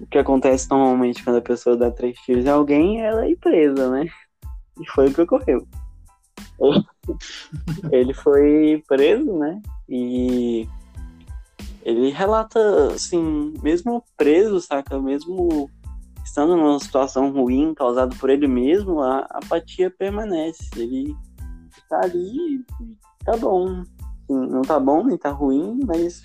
o 0.00 0.06
que 0.06 0.18
acontece 0.18 0.68
normalmente 0.70 1.24
quando 1.24 1.36
a 1.36 1.42
pessoa 1.42 1.76
dá 1.76 1.90
três 1.90 2.18
tiros 2.20 2.44
em 2.44 2.48
alguém, 2.48 3.00
ela 3.00 3.28
é 3.28 3.34
presa, 3.36 3.90
né? 3.90 4.06
E 4.80 4.90
foi 4.90 5.08
o 5.08 5.14
que 5.14 5.22
ocorreu. 5.22 5.66
Ele 7.92 8.12
foi 8.14 8.82
preso, 8.86 9.38
né? 9.38 9.60
E 9.88 10.68
ele 11.86 12.10
relata, 12.10 12.88
assim, 12.88 13.54
mesmo 13.62 14.02
preso, 14.16 14.60
saca? 14.60 15.00
Mesmo 15.00 15.70
estando 16.24 16.56
numa 16.56 16.80
situação 16.80 17.30
ruim 17.30 17.72
causada 17.74 18.12
por 18.16 18.28
ele 18.28 18.48
mesmo, 18.48 19.00
a 19.00 19.20
apatia 19.30 19.88
permanece. 19.88 20.68
Ele 20.76 21.14
tá 21.88 22.00
ali 22.02 22.56
e 22.56 22.64
tá 23.24 23.36
bom. 23.36 23.82
Assim, 23.82 24.36
não 24.50 24.62
tá 24.62 24.80
bom 24.80 25.04
nem 25.04 25.16
tá 25.16 25.30
ruim, 25.30 25.78
mas 25.86 26.24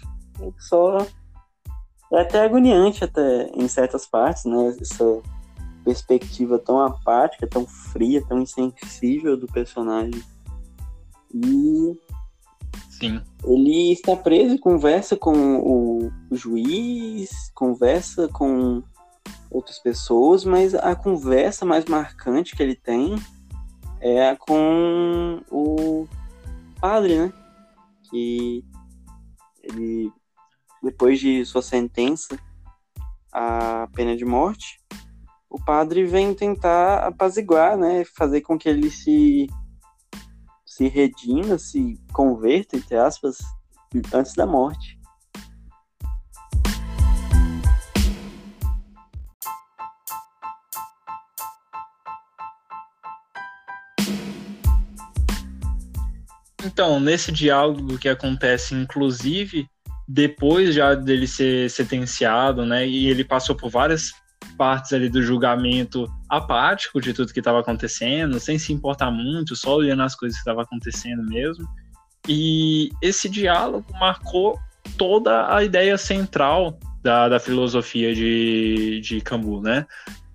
só. 0.58 1.06
É 2.14 2.22
até 2.22 2.44
agoniante 2.44 3.04
até 3.04 3.50
em 3.56 3.68
certas 3.68 4.06
partes, 4.06 4.46
né? 4.46 4.76
Essa 4.82 5.22
perspectiva 5.84 6.60
tão 6.60 6.80
apática, 6.80 7.48
tão 7.48 7.66
fria, 7.66 8.24
tão 8.28 8.42
insensível 8.42 9.38
do 9.38 9.48
personagem. 9.48 10.22
E 11.34 11.98
Sim. 12.90 13.22
ele 13.46 13.94
está 13.94 14.16
preso 14.16 14.56
e 14.56 14.60
conversa 14.60 15.16
com 15.16 15.60
o 15.60 16.12
juiz, 16.32 17.52
conversa 17.56 18.28
com 18.28 18.84
outras 19.50 19.80
pessoas, 19.80 20.46
mas 20.46 20.76
a 20.76 20.96
conversa 20.96 21.66
mais 21.66 21.86
marcante 21.86 22.56
que 22.56 22.64
ele 22.64 22.76
tem 22.76 23.16
é 24.00 24.30
a 24.30 24.36
com 24.36 25.42
o 25.52 26.08
padre, 26.80 27.18
né? 27.18 27.34
Que 28.10 28.66
ele, 29.64 30.12
depois 30.82 31.20
de 31.20 31.46
sua 31.46 31.62
sentença 31.62 32.38
à 33.32 33.88
pena 33.94 34.16
de 34.16 34.26
morte, 34.26 34.80
o 35.50 35.60
padre 35.64 36.06
vem 36.06 36.34
tentar 36.34 37.00
apaziguar, 37.00 37.78
né? 37.78 38.04
Fazer 38.16 38.42
com 38.42 38.58
que 38.58 38.70
ele 38.70 38.90
se 38.90 39.48
se 40.66 40.88
redima, 40.88 41.60
se 41.60 42.00
converta, 42.14 42.78
entre 42.78 42.96
aspas, 42.96 43.38
antes 44.14 44.34
da 44.34 44.48
morte. 44.48 44.98
Então, 56.64 57.00
nesse 57.00 57.32
diálogo 57.32 58.00
que 58.00 58.08
acontece, 58.08 58.74
inclusive, 58.74 59.68
depois 60.14 60.76
já 60.76 60.94
dele 60.94 61.26
ser 61.26 61.70
sentenciado, 61.70 62.66
né, 62.66 62.86
e 62.86 63.08
ele 63.08 63.24
passou 63.24 63.56
por 63.56 63.70
várias 63.70 64.12
partes 64.58 64.92
ali 64.92 65.08
do 65.08 65.24
julgamento 65.24 66.06
apático 66.30 67.00
de 67.00 67.14
tudo 67.14 67.32
que 67.32 67.40
estava 67.40 67.62
acontecendo, 67.62 68.38
sem 68.40 68.60
se 68.60 68.74
importar 68.74 69.10
muito, 69.10 69.56
só 69.56 69.78
olhando 69.78 70.04
as 70.04 70.14
coisas 70.14 70.38
que 70.38 70.42
estavam 70.42 70.64
acontecendo 70.64 71.24
mesmo. 71.24 71.66
E 72.28 72.90
esse 73.02 73.30
diálogo 73.30 73.86
marcou 74.00 74.60
toda 74.98 75.56
a 75.56 75.64
ideia 75.64 75.98
central 75.98 76.78
da, 77.02 77.30
da 77.30 77.40
filosofia 77.40 78.14
de, 78.14 79.00
de 79.02 79.22
Camus, 79.22 79.64
né? 79.64 79.86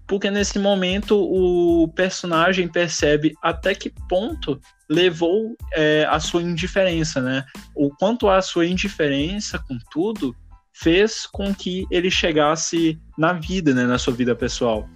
Porque 0.07 0.31
nesse 0.31 0.59
momento 0.59 1.19
o 1.19 1.87
personagem 1.89 2.67
percebe 2.67 3.35
até 3.43 3.75
que 3.75 3.93
ponto 4.09 4.59
levou 4.89 5.57
é, 5.73 6.07
a 6.09 6.21
sua 6.21 6.43
indiferença, 6.43 7.21
né? 7.21 7.45
O 7.75 7.91
quanto 7.91 8.29
a 8.29 8.41
sua 8.41 8.67
indiferença 8.67 9.59
com 9.59 9.79
tudo 9.91 10.35
fez 10.73 11.27
com 11.27 11.55
que 11.55 11.87
ele 11.91 12.11
chegasse 12.11 13.01
na 13.17 13.33
vida, 13.33 13.73
né, 13.73 13.85
na 13.85 13.99
sua 13.99 14.13
vida 14.13 14.35
pessoal. 14.35 14.87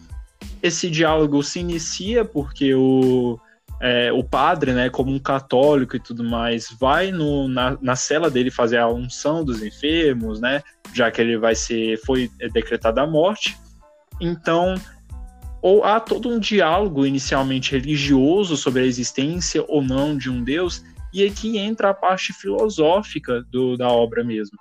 Esse 0.62 0.90
diálogo 0.90 1.42
se 1.42 1.58
inicia 1.58 2.24
porque 2.24 2.74
o 2.74 3.38
é, 3.80 4.12
o 4.12 4.22
padre, 4.22 4.74
né, 4.74 4.90
como 4.90 5.10
um 5.10 5.18
católico 5.18 5.96
e 5.96 6.00
tudo 6.00 6.22
mais, 6.22 6.68
vai 6.78 7.10
no, 7.10 7.48
na, 7.48 7.78
na 7.80 7.96
cela 7.96 8.30
dele 8.30 8.50
fazer 8.50 8.76
a 8.76 8.86
unção 8.86 9.42
dos 9.42 9.62
enfermos, 9.62 10.38
né, 10.38 10.62
já 10.92 11.10
que 11.10 11.18
ele 11.18 11.38
vai 11.38 11.54
ser, 11.54 11.98
foi 12.04 12.30
decretada 12.52 13.00
a 13.00 13.06
morte. 13.06 13.56
Então, 14.20 14.74
ou 15.62 15.84
há 15.84 16.00
todo 16.00 16.28
um 16.28 16.38
diálogo 16.38 17.06
inicialmente 17.06 17.72
religioso 17.72 18.56
sobre 18.56 18.82
a 18.82 18.86
existência 18.86 19.64
ou 19.68 19.82
não 19.82 20.16
de 20.16 20.30
um 20.30 20.42
Deus, 20.42 20.84
e 21.12 21.24
aqui 21.24 21.58
entra 21.58 21.90
a 21.90 21.94
parte 21.94 22.32
filosófica 22.32 23.42
do, 23.50 23.76
da 23.76 23.88
obra 23.88 24.22
mesmo. 24.24 24.56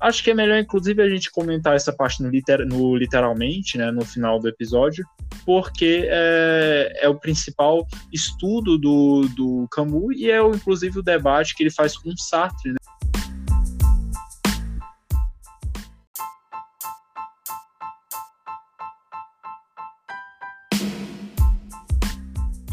Acho 0.00 0.24
que 0.24 0.30
é 0.30 0.34
melhor, 0.34 0.58
inclusive, 0.58 1.02
a 1.02 1.10
gente 1.10 1.30
comentar 1.30 1.76
essa 1.76 1.92
parte 1.92 2.22
no, 2.22 2.30
liter, 2.30 2.66
no 2.66 2.96
literalmente, 2.96 3.76
né, 3.76 3.90
no 3.90 4.02
final 4.02 4.40
do 4.40 4.48
episódio, 4.48 5.04
porque 5.44 6.06
é, 6.06 7.00
é, 7.02 7.08
o 7.08 7.14
principal 7.14 7.86
estudo 8.10 8.78
do, 8.78 9.28
do 9.36 9.68
Camus 9.70 10.16
e 10.16 10.30
é, 10.30 10.40
inclusive, 10.40 10.98
o 10.98 11.02
debate 11.02 11.54
que 11.54 11.62
ele 11.62 11.70
faz 11.70 11.98
com 11.98 12.16
Sartre. 12.16 12.72
Né? 12.72 12.78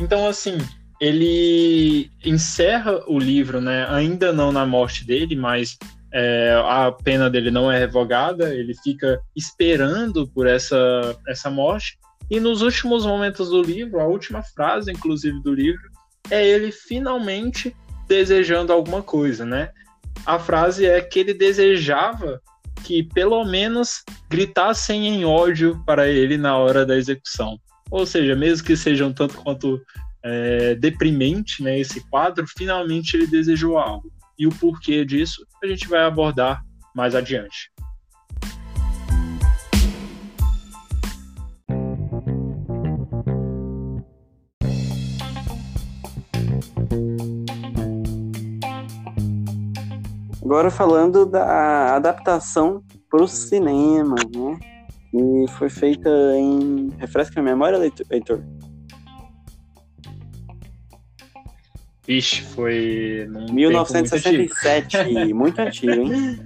Então, 0.07 0.25
assim, 0.25 0.57
ele 1.01 2.09
encerra 2.23 3.03
o 3.07 3.19
livro, 3.19 3.59
né? 3.59 3.85
Ainda 3.89 4.31
não 4.31 4.53
na 4.53 4.65
morte 4.65 5.05
dele, 5.05 5.35
mas 5.35 5.77
é, 6.13 6.53
a 6.63 6.89
pena 6.93 7.29
dele 7.29 7.51
não 7.51 7.69
é 7.69 7.77
revogada, 7.77 8.55
ele 8.55 8.73
fica 8.73 9.19
esperando 9.35 10.25
por 10.25 10.47
essa, 10.47 11.13
essa 11.27 11.49
morte. 11.49 11.99
E 12.31 12.39
nos 12.39 12.61
últimos 12.61 13.05
momentos 13.05 13.49
do 13.49 13.61
livro, 13.61 13.99
a 13.99 14.07
última 14.07 14.41
frase, 14.41 14.93
inclusive, 14.93 15.43
do 15.43 15.53
livro, 15.53 15.91
é 16.31 16.47
ele 16.47 16.71
finalmente 16.71 17.75
desejando 18.07 18.71
alguma 18.71 19.01
coisa, 19.01 19.45
né? 19.45 19.71
A 20.25 20.39
frase 20.39 20.85
é 20.85 21.01
que 21.01 21.19
ele 21.19 21.33
desejava 21.33 22.41
que 22.85 23.03
pelo 23.03 23.43
menos 23.43 24.05
gritassem 24.29 25.05
em 25.05 25.25
ódio 25.25 25.83
para 25.85 26.07
ele 26.07 26.37
na 26.37 26.57
hora 26.57 26.85
da 26.85 26.95
execução. 26.95 27.59
Ou 27.89 28.05
seja, 28.05 28.35
mesmo 28.35 28.65
que 28.65 28.75
seja 28.75 29.05
um 29.05 29.13
tanto 29.13 29.35
quanto 29.35 29.81
é, 30.23 30.75
deprimente 30.75 31.63
né, 31.63 31.79
esse 31.79 32.01
quadro, 32.09 32.45
finalmente 32.57 33.15
ele 33.15 33.27
desejou 33.27 33.77
algo. 33.77 34.11
E 34.37 34.45
o 34.45 34.49
porquê 34.49 35.05
disso 35.05 35.45
a 35.63 35.67
gente 35.67 35.87
vai 35.87 36.01
abordar 36.01 36.61
mais 36.95 37.15
adiante. 37.15 37.71
Agora 50.43 50.71
falando 50.71 51.25
da 51.25 51.95
adaptação 51.95 52.81
para 53.09 53.21
o 53.21 53.27
cinema, 53.27 54.15
né? 54.33 54.76
E 55.17 55.47
foi 55.51 55.69
feita 55.69 56.09
em. 56.35 56.89
Refresca 56.97 57.39
a 57.39 57.43
memória, 57.43 57.77
Heitor? 58.09 58.41
Vixe, 62.05 62.41
foi. 62.41 63.27
1967, 63.51 64.97
muito, 65.13 65.35
muito 65.35 65.59
antigo, 65.59 65.91
hein? 65.91 66.39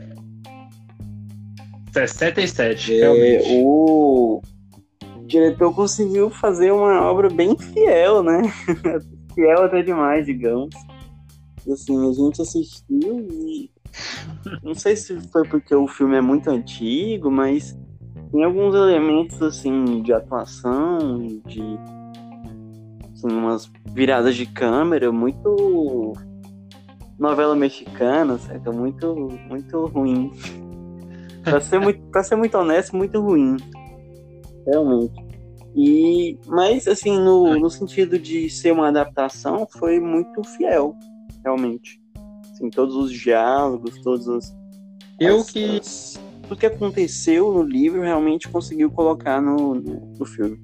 67, 1.94 2.94
é, 2.94 3.00
realmente. 3.00 3.48
O 3.64 4.42
diretor 5.26 5.74
conseguiu 5.76 6.30
fazer 6.30 6.72
uma 6.72 7.02
obra 7.02 7.30
bem 7.30 7.56
fiel, 7.58 8.24
né? 8.24 8.42
fiel 9.36 9.64
até 9.64 9.84
demais, 9.84 10.26
digamos. 10.26 10.74
Assim, 11.70 12.10
a 12.10 12.14
gente 12.14 12.42
assistiu 12.42 13.28
e. 13.32 13.70
Não 14.64 14.74
sei 14.74 14.96
se 14.96 15.20
foi 15.32 15.48
porque 15.48 15.76
o 15.76 15.88
filme 15.88 16.16
é 16.16 16.22
muito 16.22 16.50
antigo, 16.50 17.30
mas 17.30 17.78
tem 18.32 18.44
alguns 18.44 18.74
elementos 18.74 19.42
assim 19.42 20.02
de 20.02 20.14
atuação, 20.14 21.20
de 21.46 21.62
assim, 23.14 23.28
umas 23.28 23.72
viradas 23.94 24.36
de 24.36 24.46
câmera 24.46 25.12
muito 25.12 26.14
novela 27.20 27.56
mexicana, 27.56 28.38
certo? 28.40 28.74
Muito, 28.74 29.16
muito 29.48 29.86
ruim. 29.86 30.32
pra, 31.44 31.62
ser 31.62 31.80
muito, 31.80 32.02
pra 32.10 32.24
ser 32.24 32.36
muito 32.36 32.58
honesto, 32.58 32.96
muito 32.96 33.22
ruim. 33.22 33.58
Realmente. 34.66 35.32
E, 35.76 36.38
mas, 36.48 36.88
assim, 36.88 37.18
no, 37.18 37.58
no 37.58 37.70
sentido 37.70 38.18
de 38.18 38.50
ser 38.50 38.72
uma 38.72 38.90
adaptação, 38.90 39.68
foi 39.78 40.00
muito 40.00 40.44
fiel, 40.44 40.96
realmente. 41.44 42.02
Assim, 42.52 42.70
todos 42.70 42.96
os 42.96 43.12
diálogos, 43.12 44.02
todos 44.02 44.28
os. 44.28 44.54
Eu 45.20 45.38
as, 45.38 45.52
que. 45.52 45.80
As, 45.80 46.20
tudo 46.52 46.60
que 46.60 46.66
aconteceu 46.66 47.54
no 47.54 47.64
livro 47.64 48.02
realmente 48.02 48.50
conseguiu 48.50 48.92
colocar 48.92 49.42
no, 49.42 49.74
no, 49.74 50.16
no 50.20 50.26
filme. 50.26 50.60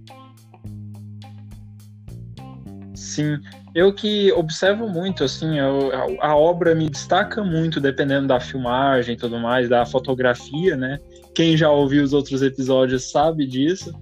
Sim, 2.93 3.39
eu 3.73 3.93
que 3.93 4.31
observo 4.33 4.89
muito, 4.89 5.23
assim, 5.23 5.57
eu, 5.57 6.19
a, 6.21 6.27
a, 6.27 6.35
obra 6.35 6.75
me 6.75 6.89
destaca 6.89 7.41
muito 7.41 7.79
dependendo 7.79 8.27
da 8.27 8.39
filmagem 8.39 9.15
e 9.15 9.17
tudo 9.17 9.39
mais, 9.39 9.69
da 9.69 9.85
fotografia, 9.85 10.75
né? 10.75 10.99
Quem 11.33 11.55
já 11.55 11.71
ouviu 11.71 12.03
os 12.03 12.11
outros 12.11 12.41
episódios 12.41 13.09
sabe 13.09 13.47
disso. 13.47 13.93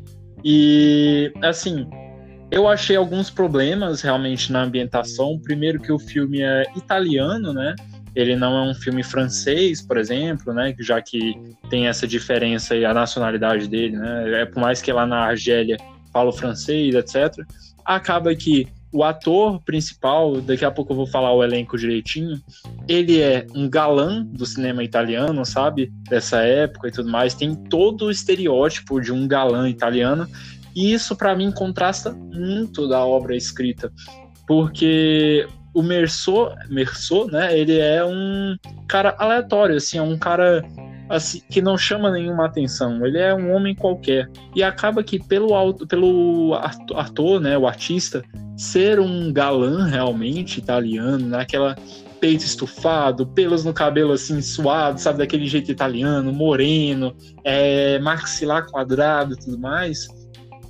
E, 0.44 1.32
assim, 1.44 1.88
eu 2.50 2.68
achei 2.68 2.96
alguns 2.96 3.30
problemas 3.30 4.02
realmente 4.02 4.52
na 4.52 4.64
ambientação. 4.64 5.40
Primeiro 5.40 5.80
que 5.80 5.92
o 5.92 6.00
filme 6.00 6.42
é 6.42 6.64
italiano, 6.76 7.54
né? 7.54 7.76
Ele 8.16 8.36
não 8.36 8.58
é 8.58 8.72
um 8.72 8.74
filme 8.74 9.04
francês, 9.04 9.82
por 9.82 9.98
exemplo, 9.98 10.54
né? 10.54 10.74
Já 10.80 11.02
que 11.02 11.34
tem 11.70 11.88
essa 11.88 12.08
diferença 12.08 12.76
e 12.76 12.86
a 12.86 12.94
nacionalidade 12.94 13.68
dele, 13.68 13.98
né? 13.98 14.42
É 14.42 14.46
por 14.46 14.60
mais 14.62 14.82
que 14.82 14.92
lá 14.92 15.06
na 15.06 15.26
Argélia 15.26 15.78
fala 16.14 16.32
francês, 16.32 16.96
etc. 16.96 17.46
Acaba 17.84 18.34
que 18.34 18.68
o 18.96 19.04
ator 19.04 19.62
principal, 19.64 20.40
daqui 20.40 20.64
a 20.64 20.72
pouco 20.72 20.94
eu 20.94 20.96
vou 20.96 21.08
falar 21.08 21.34
o 21.34 21.44
elenco 21.44 21.78
direitinho, 21.78 22.42
ele 22.88 23.20
é 23.20 23.46
um 23.54 23.70
galã 23.70 24.24
do 24.24 24.46
cinema 24.46 24.86
italiano, 24.86 25.46
sabe? 25.46 25.92
Dessa 26.10 26.38
época 26.42 26.88
e 26.88 26.92
tudo 26.92 27.12
mais. 27.12 27.34
Tem 27.34 27.54
todo 27.54 28.06
o 28.06 28.12
estereótipo 28.12 29.02
de 29.02 29.12
um 29.12 29.28
galã 29.28 29.70
italiano. 29.70 30.26
E 30.74 30.94
isso, 30.94 31.14
para 31.14 31.36
mim, 31.36 31.52
contrasta 31.52 32.14
muito 32.14 32.88
da 32.88 33.06
obra 33.06 33.36
escrita. 33.36 33.92
Porque 34.48 35.46
o 35.76 35.84
Merceau, 35.84 36.56
Merceau, 36.70 37.28
né? 37.28 37.56
Ele 37.56 37.78
é 37.78 38.04
um 38.04 38.56
cara 38.88 39.14
aleatório, 39.20 39.76
assim, 39.76 39.98
é 39.98 40.02
um 40.02 40.18
cara 40.18 40.64
assim, 41.10 41.42
que 41.50 41.62
não 41.62 41.78
chama 41.78 42.10
nenhuma 42.10 42.46
atenção. 42.46 43.06
Ele 43.06 43.18
é 43.18 43.36
um 43.36 43.54
homem 43.54 43.76
qualquer. 43.76 44.30
E 44.56 44.64
acaba 44.64 45.04
que 45.04 45.20
pelo, 45.20 45.52
pelo 45.86 46.54
ator, 46.96 47.42
né, 47.42 47.58
o 47.58 47.68
artista, 47.68 48.24
ser 48.56 49.00
um 49.00 49.34
galã 49.34 49.86
realmente 49.86 50.60
italiano, 50.60 51.28
naquela 51.28 51.72
né, 51.72 51.76
peito 52.22 52.46
estufado, 52.46 53.28
pelos 53.28 53.66
no 53.66 53.74
cabelo 53.74 54.14
assim 54.14 54.42
suado, 54.42 55.00
sabe, 55.00 55.20
daquele 55.20 55.46
jeito 55.46 55.70
italiano, 55.70 56.32
moreno, 56.32 57.14
é, 57.44 58.00
maxilar 58.00 58.66
quadrado 58.66 59.34
e 59.34 59.38
tudo 59.38 59.60
mais, 59.60 60.08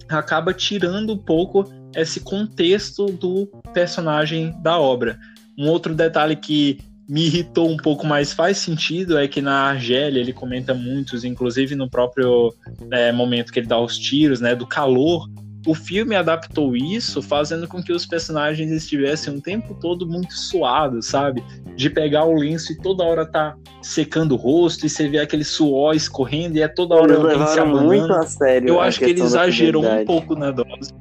acaba 0.09 0.51
tirando 0.51 1.13
um 1.13 1.17
pouco 1.17 1.63
esse 1.95 2.19
contexto 2.19 3.07
do 3.07 3.47
personagem 3.73 4.55
da 4.61 4.79
obra. 4.79 5.17
Um 5.57 5.69
outro 5.69 5.93
detalhe 5.93 6.35
que 6.35 6.79
me 7.07 7.25
irritou 7.25 7.69
um 7.69 7.77
pouco, 7.77 8.05
mas 8.05 8.33
faz 8.33 8.57
sentido, 8.57 9.17
é 9.17 9.27
que 9.27 9.41
na 9.41 9.69
Argélia 9.69 10.19
ele 10.19 10.33
comenta 10.33 10.73
muitos, 10.73 11.23
inclusive 11.23 11.75
no 11.75 11.89
próprio 11.89 12.53
é, 12.91 13.11
momento 13.11 13.53
que 13.53 13.59
ele 13.59 13.67
dá 13.67 13.79
os 13.79 13.97
tiros, 13.97 14.41
né, 14.41 14.55
do 14.55 14.65
calor 14.65 15.29
o 15.65 15.73
filme 15.73 16.15
adaptou 16.15 16.75
isso, 16.75 17.21
fazendo 17.21 17.67
com 17.67 17.81
que 17.81 17.91
os 17.91 18.05
personagens 18.05 18.71
estivessem 18.71 19.33
um 19.33 19.41
tempo 19.41 19.75
todo 19.81 20.07
muito 20.07 20.33
suados, 20.33 21.07
sabe? 21.07 21.43
De 21.75 21.89
pegar 21.89 22.25
o 22.25 22.35
lenço 22.35 22.71
e 22.71 22.77
toda 22.77 23.03
hora 23.03 23.25
tá 23.25 23.55
secando 23.81 24.33
o 24.33 24.37
rosto 24.37 24.85
e 24.85 24.89
você 24.89 25.07
vê 25.07 25.19
aquele 25.19 25.43
suor 25.43 25.95
escorrendo 25.95 26.57
e 26.57 26.61
é 26.61 26.67
toda 26.67 26.95
hora 26.95 27.13
eles 27.13 27.25
alguém 27.25 27.47
se 27.47 27.59
abanando. 27.59 27.85
muito 27.85 28.13
a 28.13 28.23
sério. 28.23 28.69
Eu 28.69 28.79
acho 28.79 28.99
que 28.99 29.05
ele 29.05 29.21
exagerou 29.21 29.85
um 29.85 30.05
pouco 30.05 30.35
na 30.35 30.51
dose. 30.51 30.93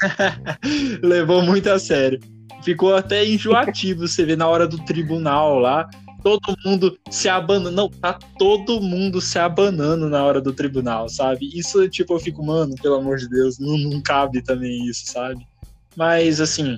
Levou 1.02 1.42
muito 1.42 1.68
a 1.68 1.78
sério. 1.78 2.20
Ficou 2.62 2.94
até 2.94 3.24
enjoativo 3.24 4.06
você 4.06 4.24
ver 4.24 4.36
na 4.36 4.48
hora 4.48 4.66
do 4.66 4.78
tribunal 4.84 5.58
lá, 5.58 5.88
todo 6.22 6.56
mundo 6.64 6.98
se 7.10 7.28
abanando. 7.28 7.70
Não, 7.70 7.88
tá 7.88 8.18
todo 8.36 8.80
mundo 8.80 9.20
se 9.20 9.38
abanando 9.38 10.08
na 10.08 10.24
hora 10.24 10.40
do 10.40 10.52
tribunal, 10.52 11.08
sabe? 11.08 11.48
Isso, 11.54 11.88
tipo, 11.88 12.14
eu 12.14 12.18
fico, 12.18 12.44
mano, 12.44 12.74
pelo 12.82 12.96
amor 12.96 13.18
de 13.18 13.28
Deus, 13.28 13.58
não, 13.58 13.78
não 13.78 14.02
cabe 14.02 14.42
também 14.42 14.84
isso, 14.86 15.06
sabe? 15.06 15.46
Mas, 15.96 16.40
assim, 16.40 16.76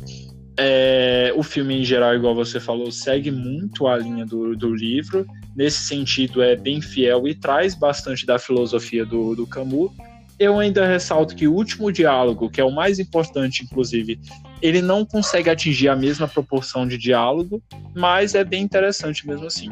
é, 0.59 1.33
o 1.37 1.43
filme 1.43 1.81
em 1.81 1.85
geral, 1.85 2.15
igual 2.15 2.35
você 2.35 2.61
falou, 2.61 2.93
segue 2.93 3.31
muito 3.31 3.87
a 3.87 3.97
linha 3.97 4.27
do, 4.27 4.55
do 4.55 4.75
livro. 4.75 5.25
Nesse 5.57 5.85
sentido, 5.85 6.43
é 6.43 6.55
bem 6.55 6.83
fiel 6.83 7.27
e 7.27 7.35
traz 7.35 7.75
bastante 7.75 8.27
da 8.27 8.39
filosofia 8.39 9.07
do, 9.07 9.35
do 9.35 9.47
Camus. 9.47 9.93
Eu 10.39 10.59
ainda 10.59 10.87
ressalto 10.87 11.35
que 11.35 11.49
o 11.49 11.53
último 11.53 11.91
diálogo, 11.91 12.49
que 12.49 12.61
é 12.61 12.65
o 12.65 12.71
mais 12.71 12.99
importante, 12.99 13.65
inclusive, 13.65 14.21
ele 14.63 14.81
não 14.81 15.05
consegue 15.05 15.51
atingir 15.51 15.89
a 15.89 15.97
mesma 15.97 16.29
proporção 16.29 16.87
de 16.87 16.97
diálogo, 16.97 17.63
mas 17.95 18.35
é 18.35 18.45
bem 18.45 18.63
interessante 18.63 19.27
mesmo 19.27 19.47
assim. 19.47 19.71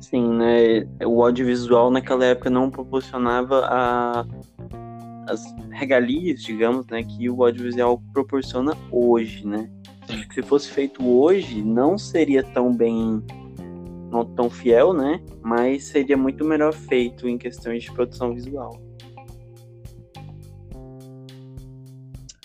Sim, 0.00 0.34
né? 0.34 0.86
O 1.04 1.22
audiovisual 1.22 1.90
naquela 1.90 2.24
época 2.26 2.50
não 2.50 2.70
proporcionava 2.70 3.66
a, 3.66 4.26
as 5.28 5.42
regalias, 5.70 6.42
digamos, 6.42 6.86
né, 6.86 7.02
que 7.02 7.28
o 7.28 7.42
audiovisual 7.42 8.00
proporciona 8.12 8.76
hoje, 8.90 9.46
né? 9.46 9.68
Acho 10.08 10.28
que 10.28 10.34
se 10.34 10.42
fosse 10.42 10.70
feito 10.70 11.04
hoje, 11.04 11.62
não 11.62 11.98
seria 11.98 12.42
tão 12.44 12.72
bem, 12.72 13.22
não 14.10 14.24
tão 14.24 14.48
fiel, 14.48 14.92
né? 14.92 15.20
Mas 15.42 15.84
seria 15.84 16.16
muito 16.16 16.44
melhor 16.44 16.72
feito 16.72 17.26
em 17.28 17.36
questões 17.36 17.82
de 17.82 17.90
produção 17.90 18.32
visual. 18.32 18.85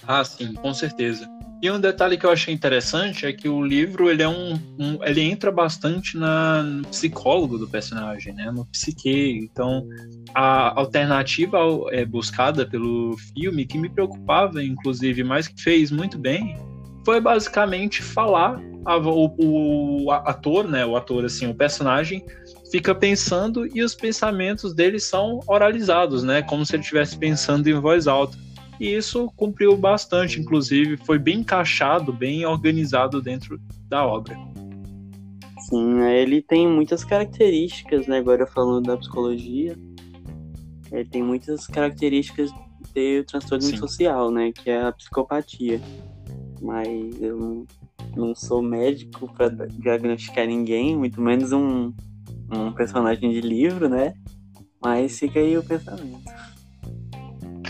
Ah, 0.08 0.24
sim, 0.24 0.54
com 0.54 0.74
certeza. 0.74 1.30
E 1.62 1.70
um 1.70 1.80
detalhe 1.80 2.18
que 2.18 2.26
eu 2.26 2.32
achei 2.32 2.52
interessante 2.52 3.24
é 3.28 3.32
que 3.32 3.48
o 3.48 3.64
livro 3.64 4.10
ele 4.10 4.24
é 4.24 4.28
um, 4.28 4.54
um, 4.80 5.04
ele 5.04 5.22
entra 5.22 5.52
bastante 5.52 6.18
na, 6.18 6.64
no 6.64 6.88
psicólogo 6.88 7.56
do 7.60 7.68
personagem, 7.68 8.34
né, 8.34 8.50
no 8.50 8.66
psique. 8.66 9.40
Então 9.44 9.88
a 10.34 10.80
alternativa 10.80 11.60
é, 11.92 12.04
buscada 12.04 12.66
pelo 12.66 13.16
filme 13.38 13.64
que 13.64 13.78
me 13.78 13.90
preocupava, 13.90 14.64
inclusive, 14.64 15.24
mas 15.24 15.48
que 15.48 15.62
fez 15.62 15.92
muito 15.92 16.18
bem, 16.18 16.58
foi 17.06 17.22
basicamente 17.22 18.02
falar 18.02 18.60
a, 18.84 18.98
o, 18.98 19.36
o 19.38 20.12
ator, 20.12 20.68
né, 20.68 20.84
o 20.84 20.96
ator 20.96 21.26
assim, 21.26 21.48
o 21.48 21.54
personagem 21.54 22.26
fica 22.72 22.96
pensando 22.96 23.68
e 23.68 23.84
os 23.84 23.94
pensamentos 23.94 24.74
dele 24.74 25.00
são 25.00 25.42
oralizados, 25.46 26.24
né, 26.24 26.42
como 26.42 26.66
se 26.66 26.76
ele 26.76 26.82
estivesse 26.82 27.16
pensando 27.20 27.70
em 27.70 27.80
voz 27.80 28.08
alta 28.08 28.36
e 28.82 28.96
isso 28.96 29.32
cumpriu 29.36 29.78
bastante, 29.78 30.40
inclusive, 30.40 30.98
foi 30.98 31.20
bem 31.20 31.42
encaixado, 31.42 32.12
bem 32.12 32.44
organizado 32.48 33.22
dentro 33.22 33.62
da 33.88 34.04
obra. 34.04 34.36
Sim, 35.70 36.02
ele 36.02 36.42
tem 36.42 36.68
muitas 36.68 37.04
características, 37.04 38.08
né? 38.08 38.18
Agora 38.18 38.48
falando 38.48 38.88
da 38.88 38.98
psicologia, 38.98 39.78
ele 40.92 41.06
tem 41.06 41.22
muitas 41.22 41.68
características 41.68 42.52
de 42.52 42.92
ter 42.92 43.22
o 43.22 43.24
transtorno 43.24 43.64
Sim. 43.64 43.78
social, 43.78 44.32
né? 44.32 44.52
Que 44.52 44.72
é 44.72 44.82
a 44.82 44.92
psicopatia. 44.92 45.80
Mas 46.60 47.22
eu 47.22 47.68
não 48.18 48.34
sou 48.34 48.64
médico 48.64 49.32
para 49.32 49.50
diagnosticar 49.50 50.48
ninguém, 50.48 50.98
muito 50.98 51.22
menos 51.22 51.52
um, 51.52 51.94
um 52.52 52.72
personagem 52.74 53.30
de 53.30 53.42
livro, 53.42 53.88
né? 53.88 54.16
Mas 54.82 55.20
fica 55.20 55.40
aí 55.40 55.56
o 55.56 55.64
pensamento. 55.64 56.24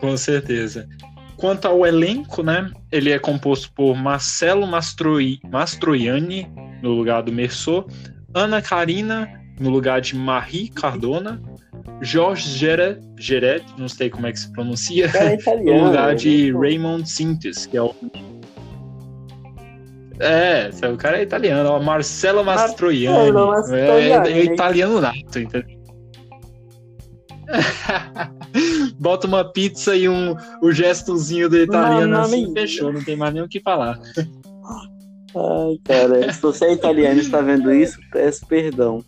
Com 0.00 0.16
certeza. 0.16 0.88
Quanto 1.36 1.66
ao 1.66 1.86
elenco, 1.86 2.42
né? 2.42 2.70
Ele 2.90 3.10
é 3.10 3.18
composto 3.18 3.70
por 3.72 3.94
Marcelo 3.94 4.66
Mastroi, 4.66 5.38
Mastroianni, 5.50 6.50
no 6.82 6.92
lugar 6.92 7.22
do 7.22 7.32
Merceau, 7.32 7.86
Ana 8.34 8.62
Karina, 8.62 9.28
no 9.60 9.70
lugar 9.70 10.00
de 10.00 10.16
Marie 10.16 10.68
Cardona, 10.68 11.40
Jorge 12.00 12.48
Geret, 12.48 13.00
Geret 13.18 13.64
não 13.78 13.88
sei 13.88 14.10
como 14.10 14.26
é 14.26 14.32
que 14.32 14.40
se 14.40 14.52
pronuncia, 14.52 15.10
é 15.14 15.34
italiano, 15.40 15.80
no 15.80 15.86
lugar 15.86 16.14
de 16.14 16.52
né? 16.52 16.58
Raymond 16.58 17.08
Sintes, 17.08 17.66
que 17.66 17.76
é 17.76 17.82
o. 17.82 17.94
É, 20.18 20.70
o 20.90 20.96
cara 20.96 21.18
é 21.18 21.22
italiano, 21.22 21.68
ó, 21.70 21.80
Marcelo 21.80 22.42
Mastroianni. 22.42 23.32
Marcelo 23.32 23.46
Mastroianni. 23.48 24.28
É, 24.28 24.32
é 24.32 24.44
italiano 24.44 25.00
nato, 25.00 25.38
entendeu? 25.38 25.76
Bota 28.98 29.26
uma 29.26 29.44
pizza 29.44 29.94
e 29.94 30.08
um, 30.08 30.36
o 30.62 30.72
gestozinho 30.72 31.48
do 31.48 31.56
italiano 31.56 32.08
não, 32.08 32.18
não, 32.18 32.22
assim, 32.22 32.52
fechou, 32.52 32.92
não 32.92 33.04
tem 33.04 33.16
mais 33.16 33.34
nem 33.34 33.42
o 33.42 33.48
que 33.48 33.60
falar. 33.60 33.98
Ai, 35.36 35.78
cara, 35.84 36.32
se 36.32 36.40
você 36.40 36.66
é 36.66 36.72
italiano 36.72 37.18
e 37.18 37.22
está 37.22 37.40
vendo 37.40 37.72
isso, 37.72 37.98
peço 38.10 38.46
perdão. 38.46 39.04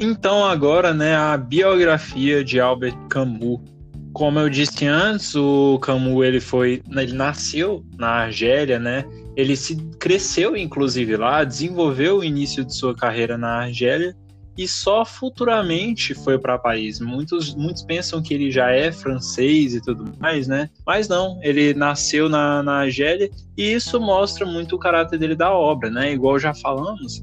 Então 0.00 0.44
agora, 0.44 0.94
né, 0.94 1.16
a 1.16 1.36
biografia 1.36 2.44
de 2.44 2.60
Albert 2.60 2.96
Camus. 3.08 3.77
Como 4.18 4.40
eu 4.40 4.50
disse 4.50 4.84
antes, 4.84 5.36
o 5.36 5.78
Camus 5.78 6.26
ele 6.26 6.40
foi, 6.40 6.82
ele 6.90 7.12
nasceu 7.12 7.86
na 7.96 8.08
Argélia, 8.08 8.76
né? 8.76 9.04
Ele 9.36 9.54
se 9.54 9.76
cresceu 10.00 10.56
inclusive 10.56 11.16
lá, 11.16 11.44
desenvolveu 11.44 12.18
o 12.18 12.24
início 12.24 12.64
de 12.64 12.74
sua 12.74 12.96
carreira 12.96 13.38
na 13.38 13.60
Argélia 13.60 14.16
e 14.56 14.66
só 14.66 15.04
futuramente 15.04 16.14
foi 16.14 16.36
para 16.36 16.58
país. 16.58 16.98
Muitos, 16.98 17.54
muitos 17.54 17.84
pensam 17.84 18.20
que 18.20 18.34
ele 18.34 18.50
já 18.50 18.72
é 18.72 18.90
francês 18.90 19.76
e 19.76 19.80
tudo 19.80 20.12
mais, 20.18 20.48
né? 20.48 20.68
Mas 20.84 21.06
não, 21.06 21.38
ele 21.40 21.72
nasceu 21.72 22.28
na, 22.28 22.60
na 22.60 22.80
Argélia 22.80 23.30
e 23.56 23.72
isso 23.72 24.00
mostra 24.00 24.44
muito 24.44 24.74
o 24.74 24.80
caráter 24.80 25.16
dele 25.16 25.36
da 25.36 25.52
obra, 25.52 25.90
né? 25.90 26.12
Igual 26.12 26.40
já 26.40 26.52
falamos, 26.52 27.22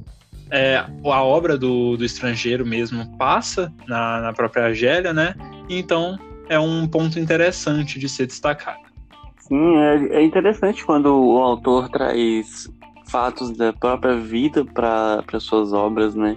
é, 0.49 0.77
a 0.77 1.23
obra 1.23 1.57
do, 1.57 1.97
do 1.97 2.05
estrangeiro 2.05 2.65
mesmo 2.65 3.17
passa 3.17 3.69
na, 3.85 4.21
na 4.21 4.31
própria 4.31 4.67
Argélia, 4.67 5.11
né? 5.11 5.35
Então 5.69 6.17
é 6.49 6.59
um 6.59 6.87
ponto 6.87 7.19
interessante 7.19 7.99
de 7.99 8.07
ser 8.07 8.27
destacado. 8.27 8.83
Sim, 9.39 9.75
é, 9.77 10.17
é 10.17 10.23
interessante 10.23 10.83
quando 10.85 11.07
o 11.07 11.37
autor 11.37 11.89
traz 11.89 12.67
fatos 13.07 13.51
da 13.51 13.71
própria 13.71 14.17
vida 14.17 14.65
para 14.65 15.39
suas 15.39 15.71
obras, 15.71 16.15
né? 16.15 16.35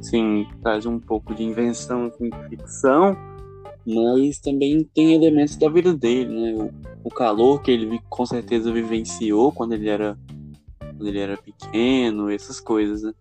Sim, 0.00 0.46
traz 0.62 0.86
um 0.86 0.98
pouco 0.98 1.34
de 1.34 1.42
invenção, 1.42 2.06
assim, 2.06 2.30
ficção, 2.48 3.16
mas 3.86 4.38
também 4.38 4.84
tem 4.94 5.14
elementos 5.14 5.56
da 5.56 5.68
vida 5.68 5.94
dele, 5.94 6.28
né? 6.28 6.70
O, 7.04 7.08
o 7.08 7.10
calor 7.10 7.62
que 7.62 7.70
ele 7.70 8.00
com 8.08 8.26
certeza 8.26 8.72
vivenciou 8.72 9.52
quando 9.52 9.72
ele 9.72 9.88
era 9.88 10.18
quando 10.78 11.08
ele 11.08 11.18
era 11.18 11.36
pequeno, 11.38 12.30
essas 12.30 12.60
coisas, 12.60 13.02
né? 13.02 13.12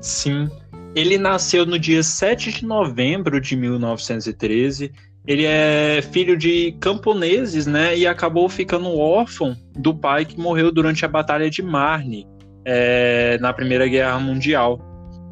Sim. 0.00 0.48
Ele 0.94 1.16
nasceu 1.16 1.64
no 1.64 1.78
dia 1.78 2.02
7 2.02 2.50
de 2.50 2.66
novembro 2.66 3.40
de 3.40 3.54
1913. 3.56 4.92
Ele 5.26 5.44
é 5.44 6.02
filho 6.12 6.36
de 6.36 6.72
camponeses, 6.80 7.66
né? 7.66 7.96
E 7.96 8.06
acabou 8.06 8.48
ficando 8.48 8.98
órfão 8.98 9.56
do 9.76 9.94
pai 9.94 10.24
que 10.24 10.38
morreu 10.38 10.72
durante 10.72 11.04
a 11.04 11.08
Batalha 11.08 11.48
de 11.48 11.62
Marne, 11.62 12.26
é, 12.64 13.38
na 13.40 13.52
Primeira 13.52 13.86
Guerra 13.86 14.18
Mundial. 14.18 14.80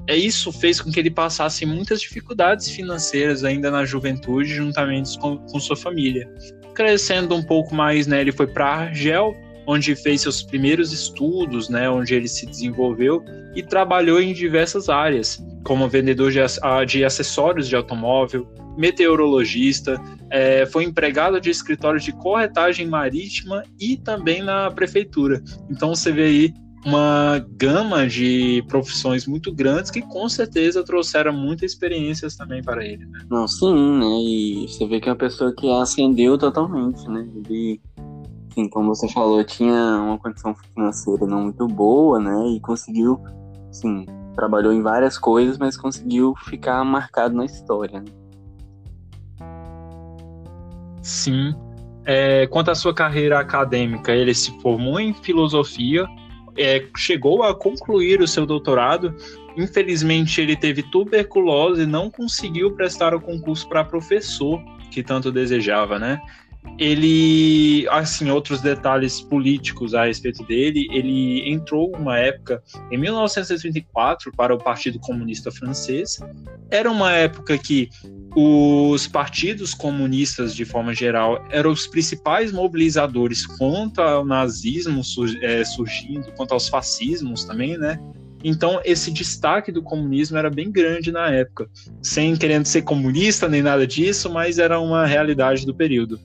É 0.07 0.17
isso 0.17 0.53
fez 0.53 0.81
com 0.81 0.91
que 0.91 1.01
ele 1.01 1.11
passasse 1.11 1.67
muitas 1.67 2.01
dificuldades 2.01 2.71
financeiras 2.71 3.45
ainda 3.45 3.71
na 3.71 3.85
juventude, 3.85 4.55
juntamente 4.55 5.19
com, 5.19 5.39
com 5.39 5.61
sua 5.61 5.77
família. 5.77 6.31
Crescendo 6.75 7.35
um 7.35 7.43
pouco 7.43 7.75
mais, 7.75 8.07
né? 8.07 8.21
Ele 8.21 8.33
foi 8.33 8.47
para 8.47 8.67
Argel, 8.67 9.37
onde 9.69 9.95
fez 9.95 10.23
seus 10.23 10.43
primeiros 10.43 10.95
estudos, 10.95 11.69
né, 11.69 11.91
onde 11.91 12.15
ele 12.15 12.27
se 12.27 12.47
desenvolveu 12.47 13.23
e 13.59 13.63
trabalhou 13.65 14.21
em 14.21 14.33
diversas 14.33 14.89
áreas, 14.89 15.45
como 15.65 15.89
vendedor 15.89 16.31
de, 16.31 16.39
de 16.87 17.05
acessórios 17.05 17.67
de 17.67 17.75
automóvel, 17.75 18.47
meteorologista, 18.77 20.01
é, 20.31 20.65
foi 20.65 20.85
empregado 20.85 21.41
de 21.41 21.51
escritório 21.51 21.99
de 21.99 22.13
corretagem 22.13 22.87
marítima 22.87 23.65
e 23.81 23.97
também 23.97 24.45
na 24.45 24.71
prefeitura. 24.71 25.43
Então 25.69 25.93
você 25.93 26.13
vê 26.13 26.23
aí 26.23 26.55
uma 26.87 27.45
gama 27.57 28.07
de 28.07 28.63
profissões 28.69 29.27
muito 29.27 29.53
grandes 29.53 29.91
que 29.91 30.03
com 30.03 30.29
certeza 30.29 30.85
trouxeram 30.85 31.33
muitas 31.33 31.73
experiências 31.73 32.37
também 32.37 32.63
para 32.63 32.85
ele. 32.85 33.05
Né? 33.07 33.27
Não, 33.29 33.49
sim, 33.49 33.75
né? 33.75 34.07
E 34.21 34.69
você 34.69 34.87
vê 34.87 35.01
que 35.01 35.09
é 35.09 35.13
uma 35.13 35.19
pessoa 35.19 35.53
que 35.53 35.69
ascendeu 35.69 36.39
totalmente, 36.39 37.05
né? 37.09 37.29
Ele 37.35 37.81
assim, 38.59 38.69
como 38.69 38.95
você 38.95 39.09
falou, 39.09 39.43
tinha 39.45 40.01
uma 40.01 40.19
condição 40.19 40.55
financeira 40.75 41.27
não 41.27 41.45
muito 41.45 41.67
boa, 41.69 42.19
né? 42.19 42.49
E 42.49 42.61
conseguiu, 42.61 43.21
assim, 43.69 44.07
trabalhou 44.35 44.73
em 44.73 44.83
várias 44.83 45.19
coisas, 45.19 45.59
mas 45.59 45.77
conseguiu 45.77 46.35
ficar 46.45 46.85
marcado 46.85 47.35
na 47.35 47.45
história. 47.45 48.01
Né? 48.01 48.07
Sim. 51.03 51.55
É, 52.05 52.47
quanto 52.47 52.71
à 52.71 52.75
sua 52.75 52.95
carreira 52.95 53.39
acadêmica, 53.39 54.13
ele 54.13 54.35
se 54.35 54.51
formou 54.61 54.99
em 54.99 55.13
filosofia, 55.13 56.07
é, 56.57 56.87
chegou 56.97 57.43
a 57.43 57.55
concluir 57.55 58.21
o 58.21 58.29
seu 58.29 58.47
doutorado. 58.47 59.15
Infelizmente, 59.57 60.41
ele 60.41 60.57
teve 60.57 60.83
tuberculose 60.83 61.83
e 61.83 61.87
não 61.87 62.11
conseguiu 62.11 62.73
prestar 62.73 63.15
o 63.15 63.21
concurso 63.21 63.69
para 63.69 63.85
professor 63.85 64.63
que 64.91 65.03
tanto 65.03 65.31
desejava, 65.31 65.99
né? 65.99 66.21
Ele, 66.79 67.89
assim, 67.89 68.31
outros 68.31 68.61
detalhes 68.61 69.21
políticos 69.21 69.95
a 69.95 70.05
respeito 70.05 70.45
dele, 70.45 70.89
ele 70.93 71.51
entrou 71.51 71.93
uma 71.97 72.19
época, 72.19 72.63
em 72.91 72.97
1934, 72.97 74.31
para 74.37 74.55
o 74.55 74.59
Partido 74.59 74.99
Comunista 75.01 75.51
Francês. 75.51 76.21
Era 76.71 76.91
uma 76.91 77.13
época 77.13 77.59
que 77.59 77.89
os 78.37 79.09
partidos 79.09 79.75
comunistas, 79.75 80.55
de 80.55 80.65
forma 80.65 80.95
geral, 80.95 81.45
eram 81.51 81.73
os 81.73 81.87
principais 81.87 82.53
mobilizadores 82.53 83.45
contra 83.45 84.21
o 84.21 84.25
nazismo 84.25 85.03
é, 85.43 85.65
surgindo, 85.65 86.31
contra 86.33 86.57
os 86.57 86.69
fascismos 86.69 87.45
também, 87.45 87.77
né? 87.77 87.99
Então, 88.43 88.81
esse 88.85 89.11
destaque 89.11 89.73
do 89.73 89.83
comunismo 89.83 90.37
era 90.37 90.49
bem 90.49 90.71
grande 90.71 91.11
na 91.11 91.31
época, 91.31 91.69
sem 92.03 92.37
querendo 92.37 92.67
ser 92.67 92.83
comunista 92.83 93.49
nem 93.49 93.63
nada 93.63 93.87
disso, 93.87 94.31
mas 94.31 94.59
era 94.59 94.79
uma 94.79 95.07
realidade 95.07 95.67
do 95.67 95.75
período. 95.75 96.21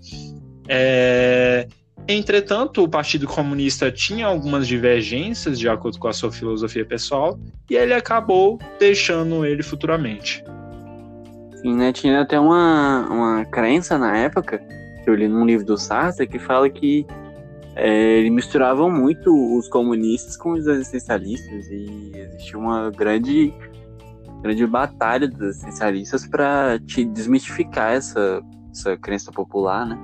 É... 0.67 1.67
Entretanto, 2.07 2.83
o 2.83 2.89
Partido 2.89 3.25
Comunista 3.25 3.89
tinha 3.89 4.27
algumas 4.27 4.67
divergências 4.67 5.57
de 5.57 5.69
acordo 5.69 5.97
com 5.97 6.09
a 6.09 6.13
sua 6.13 6.31
filosofia 6.31 6.85
pessoal 6.85 7.39
e 7.69 7.75
ele 7.75 7.93
acabou 7.93 8.59
deixando 8.77 9.45
ele 9.45 9.63
futuramente. 9.63 10.43
Sim, 11.61 11.75
né? 11.77 11.93
Tinha 11.93 12.21
até 12.21 12.37
uma, 12.37 13.07
uma 13.09 13.45
crença 13.45 13.97
na 13.97 14.17
época, 14.17 14.57
que 14.57 15.09
eu 15.09 15.15
li 15.15 15.29
num 15.29 15.45
livro 15.45 15.65
do 15.65 15.77
Sartre, 15.77 16.27
que 16.27 16.37
fala 16.37 16.69
que 16.69 17.07
é, 17.75 18.19
eles 18.19 18.31
misturavam 18.31 18.89
muito 18.89 19.33
os 19.57 19.67
comunistas 19.67 20.37
com 20.37 20.51
os 20.51 20.67
existencialistas 20.67 21.67
e 21.71 22.11
existia 22.13 22.57
uma 22.57 22.91
grande, 22.91 23.53
grande 24.41 24.65
batalha 24.67 25.27
dos 25.27 25.41
existencialistas 25.41 26.27
para 26.27 26.79
te 26.79 27.03
desmistificar 27.03 27.93
essa, 27.93 28.41
essa 28.71 28.95
crença 28.97 29.31
popular, 29.31 29.87
né? 29.87 29.97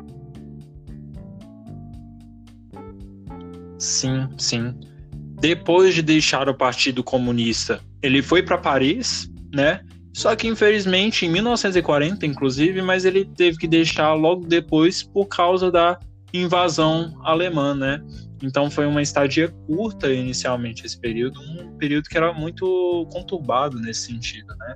Sim, 3.78 4.28
sim. 4.38 4.76
Depois 5.40 5.94
de 5.94 6.02
deixar 6.02 6.50
o 6.50 6.54
Partido 6.54 7.04
Comunista, 7.04 7.80
ele 8.02 8.22
foi 8.22 8.44
para 8.44 8.58
Paris, 8.58 9.32
né? 9.54 9.82
Só 10.12 10.36
que 10.36 10.48
infelizmente 10.48 11.26
em 11.26 11.30
1940, 11.30 12.26
inclusive, 12.26 12.82
mas 12.82 13.06
ele 13.06 13.24
teve 13.24 13.58
que 13.58 13.68
deixar 13.68 14.14
logo 14.16 14.46
depois 14.46 15.04
por 15.04 15.28
causa 15.28 15.72
da 15.72 15.98
invasão 16.34 17.20
alemã, 17.24 17.74
né? 17.74 18.02
Então 18.42 18.70
foi 18.72 18.86
uma 18.86 19.02
estadia 19.02 19.50
curta 19.68 20.12
inicialmente 20.12 20.86
esse 20.86 20.98
período, 20.98 21.40
um 21.42 21.78
período 21.78 22.08
que 22.08 22.18
era 22.18 22.34
muito 22.34 23.08
conturbado 23.12 23.80
nesse 23.80 24.08
sentido, 24.08 24.56
né? 24.56 24.76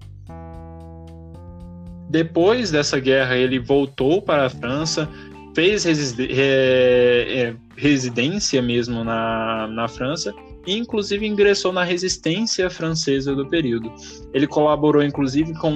Depois 2.09 2.69
dessa 2.69 2.99
guerra 2.99 3.35
ele 3.35 3.57
voltou 3.57 4.21
para 4.21 4.45
a 4.45 4.49
França, 4.49 5.09
fez 5.55 5.85
é, 6.19 7.55
residência 7.75 8.61
mesmo 8.61 9.03
na, 9.03 9.67
na 9.67 9.87
França 9.87 10.33
e 10.67 10.77
inclusive 10.77 11.25
ingressou 11.25 11.73
na 11.73 11.83
resistência 11.83 12.69
francesa 12.69 13.35
do 13.35 13.47
período. 13.47 13.91
Ele 14.33 14.47
colaborou 14.47 15.03
inclusive 15.03 15.53
com 15.55 15.71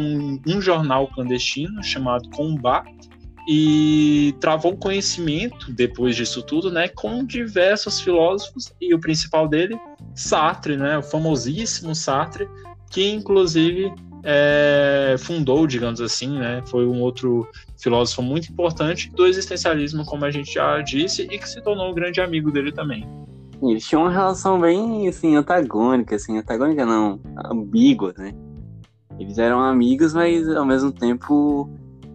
um 0.45 0.61
jornal 0.61 1.07
clandestino 1.07 1.83
chamado 1.83 2.29
Combat 2.29 2.87
e 3.47 4.35
travou 4.41 4.75
conhecimento 4.75 5.71
depois 5.71 6.15
disso 6.15 6.43
tudo, 6.43 6.69
né, 6.69 6.89
com 6.89 7.23
diversos 7.23 8.01
filósofos 8.01 8.73
e 8.81 8.93
o 8.93 8.99
principal 8.99 9.47
dele, 9.47 9.79
Sartre, 10.13 10.75
né, 10.75 10.97
o 10.97 11.03
famosíssimo 11.03 11.95
Sartre, 11.95 12.49
que 12.91 13.09
inclusive 13.09 13.93
é, 14.23 15.15
fundou, 15.19 15.65
digamos 15.65 16.01
assim, 16.01 16.37
né? 16.37 16.61
Foi 16.67 16.85
um 16.85 17.01
outro 17.01 17.47
filósofo 17.77 18.21
muito 18.21 18.51
importante 18.51 19.09
do 19.11 19.25
existencialismo, 19.25 20.05
como 20.05 20.25
a 20.25 20.31
gente 20.31 20.53
já 20.53 20.81
disse, 20.81 21.23
e 21.23 21.37
que 21.37 21.47
se 21.47 21.61
tornou 21.61 21.91
um 21.91 21.93
grande 21.93 22.19
amigo 22.19 22.51
dele 22.51 22.71
também. 22.71 23.07
Eles 23.61 23.87
tinham 23.87 24.03
uma 24.03 24.11
relação 24.11 24.59
bem, 24.59 25.07
assim, 25.07 25.35
antagônica, 25.35 26.15
assim, 26.15 26.37
antagônica 26.37 26.85
não, 26.85 27.19
ambígua, 27.45 28.13
né? 28.17 28.33
Eles 29.17 29.37
eram 29.37 29.61
amigos, 29.61 30.13
mas 30.13 30.47
ao 30.49 30.65
mesmo 30.65 30.91
tempo 30.91 31.69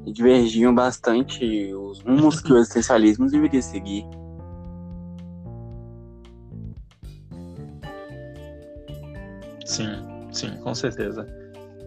divergiam 0.07 0.75
bastante 0.75 1.73
os 1.75 2.01
rumos 2.01 2.41
que 2.41 2.53
o 2.53 2.59
existencialismo 2.59 3.29
deveria 3.29 3.63
seguir. 3.63 4.05
Sim, 9.65 9.89
sim, 10.33 10.51
com 10.63 10.75
certeza. 10.75 11.27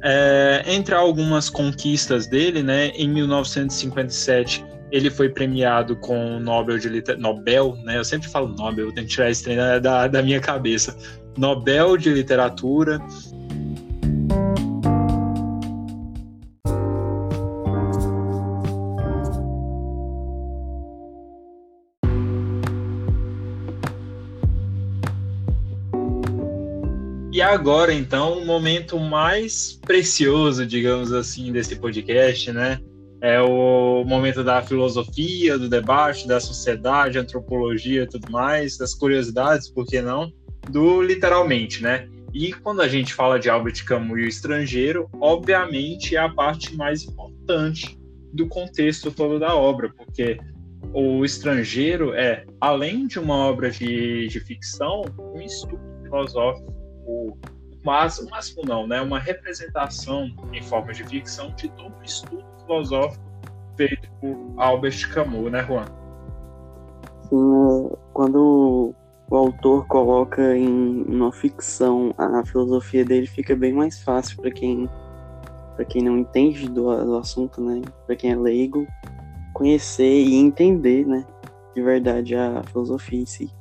É, 0.04 0.64
entre 0.68 0.94
algumas 0.94 1.50
conquistas 1.50 2.28
dele, 2.28 2.62
né, 2.62 2.90
em 2.90 3.08
1957 3.10 4.64
ele 4.92 5.10
foi 5.10 5.30
premiado 5.30 5.96
com 5.98 6.38
o 6.38 6.40
Nobel 6.40 6.78
de 6.78 6.88
Liter... 6.88 7.18
Nobel, 7.18 7.78
né? 7.84 7.98
Eu 7.98 8.06
sempre 8.06 8.30
falo 8.30 8.48
Nobel, 8.48 8.86
eu 8.86 8.94
tenho 8.94 9.08
que 9.08 9.14
tirar 9.14 9.30
esse 9.30 9.56
da, 9.82 10.08
da 10.08 10.22
minha 10.22 10.40
cabeça. 10.40 10.96
Nobel 11.38 11.98
de 11.98 12.10
Literatura. 12.12 13.00
Agora, 27.56 27.94
então, 27.94 28.38
o 28.38 28.46
momento 28.46 29.00
mais 29.00 29.80
precioso, 29.82 30.66
digamos 30.66 31.14
assim, 31.14 31.54
desse 31.54 31.78
podcast, 31.78 32.52
né? 32.52 32.80
É 33.22 33.42
o 33.42 34.04
momento 34.06 34.44
da 34.44 34.62
filosofia, 34.62 35.58
do 35.58 35.70
debate, 35.70 36.28
da 36.28 36.40
sociedade, 36.40 37.18
antropologia 37.18 38.04
e 38.04 38.08
tudo 38.08 38.30
mais, 38.30 38.78
das 38.78 38.94
curiosidades, 38.94 39.70
por 39.70 39.86
que 39.86 40.02
não? 40.02 40.32
Do 40.70 41.02
literalmente, 41.02 41.82
né? 41.82 42.10
E 42.34 42.52
quando 42.52 42.82
a 42.82 42.88
gente 42.90 43.14
fala 43.14 43.40
de 43.40 43.50
Albert 43.50 43.86
Camus 43.86 44.20
e 44.20 44.24
o 44.24 44.28
estrangeiro, 44.28 45.10
obviamente 45.22 46.18
é 46.18 46.20
a 46.20 46.30
parte 46.30 46.76
mais 46.76 47.04
importante 47.04 47.98
do 48.34 48.48
contexto 48.48 49.10
todo 49.10 49.40
da 49.40 49.56
obra, 49.56 49.90
porque 49.96 50.38
o 50.94 51.24
estrangeiro 51.24 52.14
é, 52.14 52.46
além 52.60 53.08
de 53.08 53.18
uma 53.18 53.36
obra 53.36 53.72
de, 53.72 54.28
de 54.28 54.40
ficção, 54.42 55.04
um 55.18 55.42
estudo 55.42 55.80
filosófico 56.04 56.75
o 57.06 57.38
máximo, 57.84 58.30
máximo 58.30 58.64
não, 58.66 58.88
né? 58.88 59.02
Uma 59.02 59.20
representação 59.20 60.30
em 60.52 60.62
forma 60.64 60.92
de 60.94 61.04
ficção 61.04 61.54
de 61.56 61.70
todo 61.70 61.94
o 62.00 62.04
estudo 62.04 62.44
filosófico 62.66 63.24
feito 63.78 64.10
por 64.20 64.54
Albert 64.58 65.10
Camus, 65.14 65.52
né, 65.52 65.64
Juan? 65.64 65.86
Sim, 67.30 67.88
é, 67.92 67.98
quando 68.14 68.94
o 69.30 69.36
autor 69.36 69.86
coloca 69.88 70.56
em 70.56 71.04
uma 71.04 71.32
ficção 71.32 72.14
a 72.18 72.46
filosofia 72.46 73.04
dele 73.04 73.28
fica 73.28 73.56
bem 73.56 73.74
mais 73.74 74.02
fácil 74.04 74.40
para 74.42 74.52
quem 74.52 74.90
para 75.76 75.86
quem 75.86 76.04
não 76.04 76.18
entende 76.18 76.70
do, 76.70 76.84
do 77.04 77.18
assunto, 77.18 77.62
né? 77.62 77.82
Para 78.06 78.16
quem 78.16 78.32
é 78.32 78.36
leigo, 78.36 78.88
conhecer 79.54 80.24
e 80.24 80.36
entender, 80.36 81.06
né? 81.06 81.26
De 81.76 81.82
verdade 81.82 82.34
a 82.34 82.64
filosofia 82.64 83.20
em 83.20 83.26
si. 83.26 83.52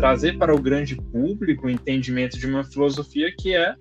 Trazer 0.00 0.38
para 0.38 0.54
o 0.54 0.60
grande 0.60 0.96
público 0.96 1.66
o 1.66 1.70
entendimento 1.70 2.38
de 2.38 2.46
uma 2.46 2.64
filosofia 2.64 3.30
que 3.36 3.54
é 3.54 3.74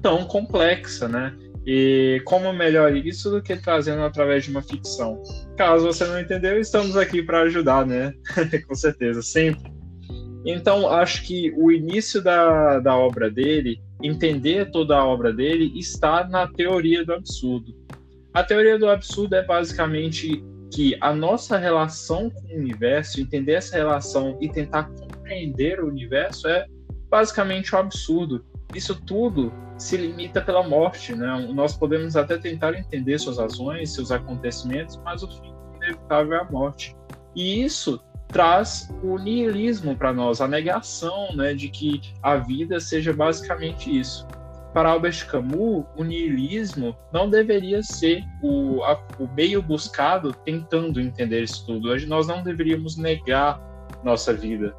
tão 0.00 0.24
complexa, 0.24 1.06
né? 1.06 1.36
E 1.66 2.22
como 2.24 2.50
melhor 2.52 2.96
isso 2.96 3.30
do 3.30 3.42
que 3.42 3.54
trazendo 3.56 4.02
através 4.02 4.44
de 4.44 4.50
uma 4.50 4.62
ficção? 4.62 5.22
Caso 5.56 5.84
você 5.84 6.06
não 6.06 6.18
entendeu, 6.18 6.58
estamos 6.58 6.96
aqui 6.96 7.22
para 7.22 7.42
ajudar, 7.42 7.84
né? 7.84 8.14
Com 8.66 8.74
certeza, 8.74 9.20
sempre. 9.20 9.70
Então, 10.46 10.88
acho 10.88 11.24
que 11.24 11.52
o 11.56 11.70
início 11.70 12.22
da, 12.22 12.78
da 12.78 12.96
obra 12.96 13.30
dele, 13.30 13.78
entender 14.02 14.70
toda 14.70 14.96
a 14.96 15.04
obra 15.04 15.32
dele, 15.32 15.72
está 15.78 16.26
na 16.26 16.46
teoria 16.46 17.04
do 17.04 17.12
absurdo. 17.12 17.74
A 18.32 18.42
teoria 18.42 18.78
do 18.78 18.88
absurdo 18.88 19.34
é 19.34 19.44
basicamente 19.44 20.42
que 20.72 20.96
a 21.00 21.12
nossa 21.12 21.58
relação 21.58 22.30
com 22.30 22.54
o 22.54 22.58
universo, 22.58 23.20
entender 23.20 23.52
essa 23.52 23.76
relação 23.76 24.38
e 24.40 24.48
tentar 24.48 24.88
compreender 25.26 25.82
o 25.82 25.88
universo 25.88 26.46
é 26.48 26.66
basicamente 27.10 27.74
um 27.74 27.78
absurdo. 27.78 28.44
Isso 28.74 29.00
tudo 29.02 29.52
se 29.76 29.96
limita 29.96 30.40
pela 30.40 30.66
morte, 30.66 31.14
né? 31.14 31.48
Nós 31.52 31.76
podemos 31.76 32.16
até 32.16 32.38
tentar 32.38 32.74
entender 32.74 33.18
suas 33.18 33.38
razões, 33.38 33.92
seus 33.92 34.10
acontecimentos, 34.10 34.96
mas 35.04 35.22
o 35.22 35.28
fim 35.28 35.52
inevitável 35.76 36.34
é 36.34 36.40
a 36.40 36.44
morte. 36.44 36.96
E 37.34 37.62
isso 37.62 38.00
traz 38.28 38.88
o 39.02 39.18
niilismo 39.18 39.96
para 39.96 40.12
nós, 40.12 40.40
a 40.40 40.48
negação, 40.48 41.34
né, 41.36 41.54
de 41.54 41.68
que 41.68 42.00
a 42.22 42.36
vida 42.36 42.80
seja 42.80 43.12
basicamente 43.12 43.96
isso. 43.98 44.26
Para 44.74 44.90
Albert 44.90 45.26
Camus, 45.28 45.86
o 45.96 46.04
niilismo 46.04 46.96
não 47.12 47.30
deveria 47.30 47.82
ser 47.82 48.24
o, 48.42 48.82
a, 48.82 49.00
o 49.18 49.28
meio 49.28 49.62
buscado 49.62 50.32
tentando 50.44 51.00
entender 51.00 51.42
isso 51.44 51.64
tudo. 51.66 51.94
Nós 52.06 52.26
não 52.26 52.42
deveríamos 52.42 52.96
negar 52.96 53.60
nossa 54.02 54.34
vida 54.34 54.74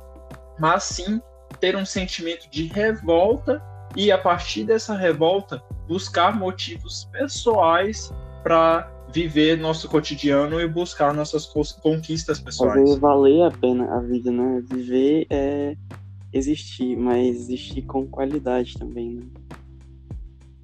mas 0.60 0.84
sim 0.84 1.22
ter 1.60 1.76
um 1.76 1.86
sentimento 1.86 2.50
de 2.50 2.65
revolta 2.67 3.62
e, 3.96 4.12
a 4.12 4.17
partir 4.17 4.63
dessa 4.63 4.96
revolta, 4.96 5.62
buscar 5.88 6.38
motivos 6.38 7.06
pessoais 7.12 8.12
para 8.43 8.91
viver 9.12 9.58
nosso 9.58 9.88
cotidiano 9.88 10.60
e 10.60 10.67
buscar 10.67 11.13
nossas 11.13 11.46
conquistas 11.82 12.39
pessoais. 12.39 12.82
Fazer 12.82 13.00
valer 13.00 13.43
a 13.43 13.52
pena 13.52 13.96
a 13.96 14.00
vida, 14.02 14.32
né? 14.32 14.62
Viver 14.70 15.26
é 15.30 15.76
existir, 16.34 16.96
mas 16.96 17.36
existir 17.38 17.84
com 17.84 18.06
qualidade 18.06 18.78
também, 18.78 19.15
né? 19.15 19.26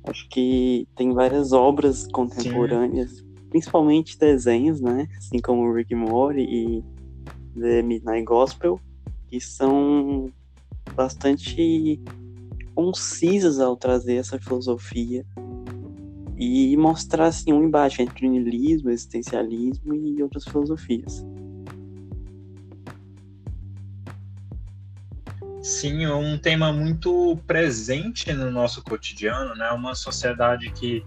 Acho 0.06 0.28
que 0.28 0.86
tem 0.98 1.14
várias 1.14 1.54
obras 1.54 2.06
contemporâneas, 2.08 3.12
Sim. 3.12 3.36
principalmente 3.50 4.20
desenhos, 4.20 4.82
né? 4.82 5.08
Assim 5.18 5.40
como 5.40 5.72
Rick 5.74 5.96
Morty 5.96 6.42
e 6.42 6.84
The 7.58 7.82
Midnight 7.82 8.26
Gospel, 8.26 8.80
que 9.34 9.42
são 9.42 10.32
bastante 10.94 12.00
concisas 12.76 13.60
ao 13.60 13.76
trazer 13.76 14.18
essa 14.18 14.38
filosofia 14.38 15.26
e 16.38 16.78
mostrar 16.78 17.26
assim 17.26 17.52
um 17.52 17.64
embate 17.64 18.04
entre 18.04 18.28
o 18.28 18.30
niilismo, 18.30 18.92
existencialismo 18.92 19.96
e 19.96 20.22
outras 20.22 20.44
filosofias. 20.44 21.26
Sim, 25.64 26.04
é 26.04 26.14
um 26.14 26.38
tema 26.38 26.72
muito 26.72 27.36
presente 27.48 28.32
no 28.34 28.52
nosso 28.52 28.84
cotidiano, 28.84 29.56
né? 29.56 29.72
Uma 29.72 29.96
sociedade 29.96 30.72
que 30.74 31.04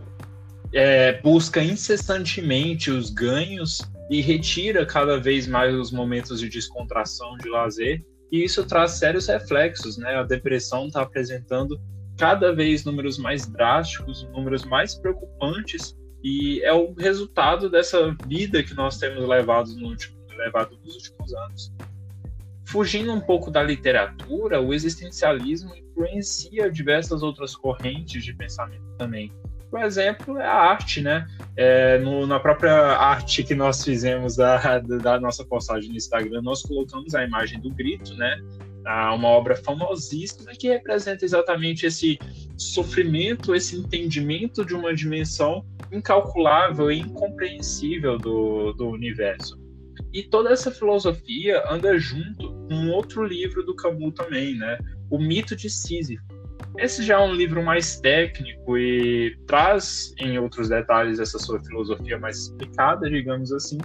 é, 0.73 1.21
busca 1.23 1.63
incessantemente 1.63 2.91
os 2.91 3.09
ganhos 3.09 3.89
e 4.11 4.21
retira 4.21 4.85
cada 4.85 5.17
vez 5.17 5.47
mais 5.47 5.73
os 5.77 5.93
momentos 5.93 6.41
de 6.41 6.49
descontração, 6.49 7.37
de 7.37 7.49
lazer, 7.49 8.05
e 8.31 8.45
isso 8.45 8.65
traz 8.67 8.93
sérios 8.93 9.27
reflexos, 9.27 9.97
né? 9.97 10.17
A 10.17 10.23
depressão 10.23 10.87
está 10.87 11.03
apresentando 11.03 11.81
cada 12.17 12.55
vez 12.55 12.85
números 12.85 13.19
mais 13.19 13.47
drásticos, 13.47 14.27
números 14.33 14.65
mais 14.65 14.95
preocupantes, 14.95 15.97
e 16.23 16.61
é 16.63 16.73
o 16.73 16.93
resultado 16.95 17.71
dessa 17.71 18.17
vida 18.27 18.63
que 18.63 18.75
nós 18.75 18.99
temos 18.99 19.29
levado, 19.29 19.75
no 19.77 19.89
último, 19.89 20.17
levado 20.37 20.79
nos 20.83 20.95
últimos 20.95 21.35
anos. 21.35 21.73
Fugindo 22.65 23.13
um 23.13 23.21
pouco 23.21 23.51
da 23.51 23.63
literatura, 23.63 24.61
o 24.61 24.75
existencialismo 24.75 25.75
influencia 25.77 26.71
diversas 26.71 27.23
outras 27.23 27.55
correntes 27.55 28.25
de 28.25 28.35
pensamento 28.35 28.85
também. 28.99 29.33
Por 29.71 29.83
exemplo, 29.83 30.39
é 30.39 30.47
a 30.47 30.55
arte, 30.55 31.01
né? 31.01 31.27
É, 31.57 31.99
no, 31.99 32.27
na 32.27 32.39
própria 32.39 32.73
arte 32.73 33.43
que 33.43 33.55
nós 33.55 33.83
fizemos 33.83 34.37
da, 34.37 34.79
da 35.03 35.21
nossa 35.21 35.45
postagem 35.45 35.91
no 35.91 35.97
Instagram, 35.97 36.43
nós 36.43 36.63
colocamos 36.63 37.15
a 37.15 37.25
imagem 37.25 37.61
do 37.61 37.71
grito, 37.71 38.15
né? 38.15 38.37
uma 39.15 39.29
obra 39.29 39.57
famosíssima 39.57 40.53
que 40.53 40.69
representa 40.69 41.25
exatamente 41.25 41.87
esse 41.87 42.19
sofrimento, 42.57 43.55
esse 43.55 43.77
entendimento 43.77 44.65
de 44.65 44.75
uma 44.75 44.95
dimensão 44.95 45.65
incalculável 45.91 46.91
e 46.91 47.01
incompreensível 47.01 48.17
do, 48.17 48.73
do 48.75 48.89
universo. 48.89 49.59
E 50.13 50.23
toda 50.23 50.51
essa 50.51 50.71
filosofia 50.71 51.63
anda 51.69 51.99
junto 51.99 52.55
com 52.69 52.91
outro 52.91 53.25
livro 53.25 53.65
do 53.65 53.75
Camus 53.75 54.15
também, 54.15 54.55
né? 54.57 54.79
O 55.11 55.19
Mito 55.19 55.57
de 55.57 55.69
Sísifo. 55.69 56.25
Esse 56.79 57.03
já 57.03 57.15
é 57.15 57.25
um 57.25 57.35
livro 57.35 57.63
mais 57.63 57.99
técnico 58.01 58.77
e 58.77 59.37
traz 59.47 60.15
em 60.19 60.39
outros 60.39 60.69
detalhes 60.69 61.19
essa 61.19 61.39
sua 61.39 61.59
filosofia 61.61 62.19
mais 62.19 62.39
explicada, 62.39 63.09
digamos 63.09 63.53
assim. 63.53 63.79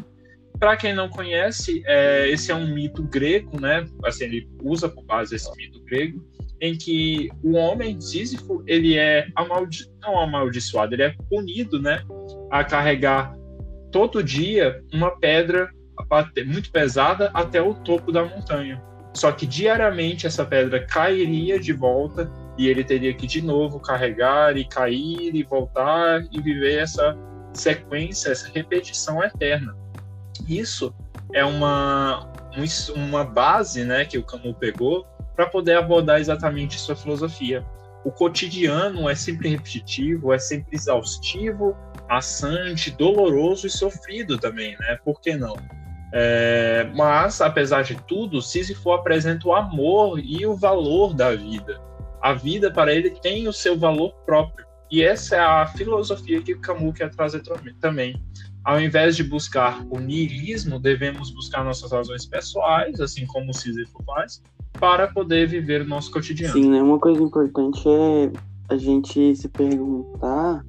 Para 0.60 0.78
quem 0.78 0.94
não 0.94 1.10
conhece, 1.10 1.82
é, 1.86 2.30
esse 2.30 2.52
é 2.52 2.56
um 2.56 2.74
mito 2.74 3.02
grego, 3.04 3.60
né? 3.60 3.86
Assim, 4.06 4.26
ele 4.26 4.50
usa 4.62 4.88
por 4.88 5.04
base 5.06 5.36
esse 5.36 5.50
mito 5.56 5.84
grego, 5.86 6.24
em 6.62 6.78
que 6.78 7.32
o 7.44 7.54
homem 7.54 8.00
Sísifo 8.00 8.63
ele 8.67 8.96
é 8.96 9.28
amaldi 9.36 9.89
não 10.00 10.20
amaldiçoado, 10.20 10.94
ele 10.94 11.04
é 11.04 11.15
punido, 11.30 11.82
né, 11.82 12.04
a 12.52 12.63
carregar 12.63 13.36
todo 13.91 14.24
dia 14.24 14.84
uma 14.94 15.12
pedra 15.20 15.70
muito 16.46 16.72
pesada 16.72 17.32
até 17.34 17.62
o 17.62 17.74
topo 17.74 18.12
da 18.12 18.24
montanha. 18.24 18.82
Só 19.13 19.32
que 19.32 19.46
diariamente 19.46 20.26
essa 20.26 20.46
pedra 20.46 20.86
cairia 20.86 21.60
de 21.60 21.74
volta 21.74 22.32
e 22.58 22.68
ele 22.68 22.84
teria 22.84 23.14
que 23.14 23.26
de 23.26 23.42
novo 23.42 23.80
carregar 23.80 24.58
e 24.58 24.66
cair 24.66 25.36
e 25.36 25.44
voltar 25.44 26.24
e 26.32 26.42
viver 26.42 26.80
essa 26.80 27.18
sequência, 27.54 28.32
essa 28.32 28.50
repetição 28.54 29.24
eterna. 29.24 29.76
Isso 30.48 30.94
é 31.34 31.44
uma, 31.44 32.30
uma 32.96 33.24
base 33.24 33.84
né, 33.84 34.06
que 34.06 34.18
o 34.18 34.24
Camus 34.24 34.56
pegou 34.60 35.06
para 35.36 35.46
poder 35.48 35.78
abordar 35.78 36.20
exatamente 36.20 36.80
sua 36.80 36.96
filosofia. 36.96 37.66
O 38.04 38.12
cotidiano 38.12 39.08
é 39.08 39.16
sempre 39.16 39.50
repetitivo, 39.50 40.34
é 40.34 40.40
sempre 40.40 40.76
exaustivo, 40.76 41.78
maçante, 42.10 42.92
doloroso 42.92 43.68
e 43.68 43.70
sofrido 43.70 44.38
também, 44.38 44.76
né? 44.80 44.98
Por 45.06 45.22
que 45.22 45.36
não? 45.36 45.56
É, 46.14 46.90
mas, 46.96 47.40
apesar 47.40 47.84
de 47.84 47.96
tudo, 48.08 48.42
Sísifo 48.42 48.92
apresenta 48.92 49.48
o 49.48 49.54
amor 49.54 50.20
e 50.20 50.46
o 50.46 50.56
valor 50.56 51.14
da 51.14 51.34
vida. 51.36 51.80
A 52.21 52.34
vida, 52.34 52.71
para 52.71 52.93
ele, 52.93 53.10
tem 53.10 53.47
o 53.47 53.53
seu 53.53 53.77
valor 53.77 54.13
próprio. 54.25 54.65
E 54.91 55.01
essa 55.01 55.36
é 55.36 55.39
a 55.39 55.65
filosofia 55.67 56.41
que 56.41 56.55
Camus 56.55 56.95
quer 56.95 57.10
trazer 57.10 57.41
também. 57.79 58.21
Ao 58.63 58.79
invés 58.79 59.15
de 59.15 59.23
buscar 59.23 59.84
o 59.89 59.99
niilismo, 59.99 60.79
devemos 60.79 61.31
buscar 61.31 61.63
nossas 61.63 61.91
razões 61.91 62.25
pessoais, 62.25 62.99
assim 62.99 63.25
como 63.25 63.51
o 63.51 63.53
Sísifo 63.53 64.03
faz, 64.03 64.43
para 64.73 65.07
poder 65.07 65.47
viver 65.47 65.81
o 65.81 65.88
nosso 65.88 66.12
cotidiano. 66.12 66.53
Sim, 66.53 66.69
né? 66.69 66.81
Uma 66.81 66.99
coisa 66.99 67.23
importante 67.23 67.81
é 67.88 68.31
a 68.69 68.77
gente 68.77 69.36
se 69.36 69.49
perguntar 69.49 70.63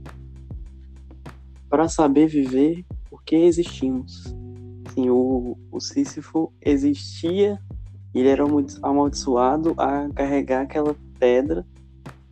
para 1.68 1.88
saber 1.88 2.26
viver 2.28 2.84
por 3.10 3.22
que 3.24 3.36
existimos 3.36 4.34
assim, 4.86 5.08
o, 5.08 5.56
o 5.70 5.80
Sísifo 5.80 6.52
existia 6.60 7.58
ele 8.14 8.28
era 8.28 8.44
amaldiçoado 8.82 9.74
a 9.78 10.08
carregar 10.14 10.62
aquela 10.62 10.94
pedra 11.22 11.64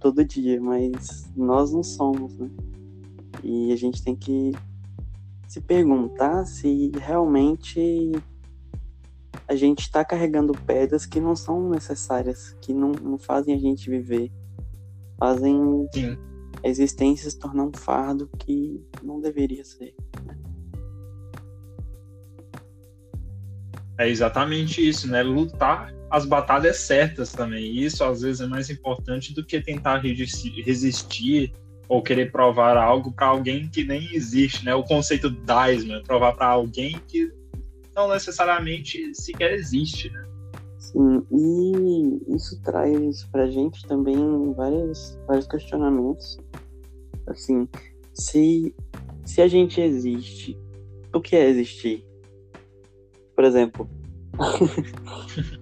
todo 0.01 0.25
dia, 0.25 0.61
mas 0.61 1.31
nós 1.37 1.73
não 1.73 1.85
somos, 1.85 2.37
né? 2.37 2.51
E 3.45 3.73
a 3.73 3.77
gente 3.77 4.03
tem 4.03 4.17
que 4.17 4.51
se 5.47 5.61
perguntar 5.61 6.45
se 6.45 6.91
realmente 6.97 8.11
a 9.47 9.55
gente 9.55 9.83
está 9.83 10.05
carregando 10.05 10.53
pedras 10.67 11.07
que 11.07 11.21
não 11.21 11.37
são 11.37 11.71
necessárias, 11.71 12.57
que 12.61 12.75
não, 12.75 12.91
não 12.91 13.17
fazem 13.17 13.55
a 13.55 13.59
gente 13.59 13.89
viver, 13.89 14.33
fazem 15.17 15.87
Sim. 15.95 16.19
a 16.65 16.69
existência 16.69 17.31
se 17.31 17.39
tornar 17.39 17.67
um 17.67 17.73
fardo 17.73 18.29
que 18.41 18.85
não 19.05 19.21
deveria 19.21 19.65
ser. 19.65 19.95
Né? 20.25 20.37
É 23.99 24.09
exatamente 24.09 24.87
isso, 24.89 25.09
né? 25.09 25.23
Lutar 25.23 26.00
as 26.11 26.27
batalhas 26.27 26.79
certas 26.79 27.33
também. 27.33 27.79
Isso 27.79 28.03
às 28.03 28.23
vezes 28.23 28.41
é 28.41 28.47
mais 28.47 28.69
importante 28.69 29.33
do 29.33 29.45
que 29.45 29.61
tentar 29.61 29.99
resistir 29.99 31.53
ou 31.89 32.03
querer 32.03 32.31
provar 32.31 32.77
algo 32.77 33.13
para 33.13 33.27
alguém 33.27 33.69
que 33.69 33.85
nem 33.85 34.15
existe, 34.15 34.65
né? 34.65 34.75
O 34.75 34.83
conceito 34.83 35.31
Daisman, 35.31 36.03
provar 36.03 36.33
para 36.33 36.49
alguém 36.49 37.01
que 37.09 37.33
não 37.95 38.09
necessariamente 38.09 39.15
sequer 39.15 39.53
existe, 39.53 40.11
né? 40.11 40.25
Sim, 40.79 41.23
e 41.31 42.35
isso 42.35 42.61
traz 42.63 43.25
pra 43.25 43.47
gente 43.47 43.87
também 43.87 44.17
vários, 44.55 45.19
vários 45.27 45.47
questionamentos. 45.47 46.39
Assim, 47.27 47.69
se, 48.15 48.75
se 49.25 49.43
a 49.43 49.49
gente 49.49 49.81
existe, 49.81 50.59
o 51.13 51.21
que 51.21 51.37
é 51.37 51.49
existir? 51.49 52.05
Por 53.35 53.45
exemplo, 53.45 53.89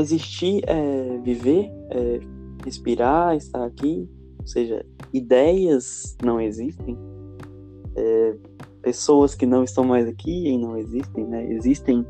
existir 0.00 0.62
é 0.66 1.18
viver, 1.22 1.70
é 1.90 2.20
respirar, 2.64 3.36
estar 3.36 3.64
aqui, 3.64 4.08
ou 4.38 4.46
seja, 4.46 4.84
ideias 5.12 6.16
não 6.22 6.40
existem, 6.40 6.98
é, 7.96 8.36
pessoas 8.82 9.34
que 9.34 9.46
não 9.46 9.64
estão 9.64 9.84
mais 9.84 10.06
aqui 10.06 10.48
e 10.48 10.58
não 10.58 10.76
existem, 10.76 11.26
né? 11.26 11.52
Existem, 11.52 12.06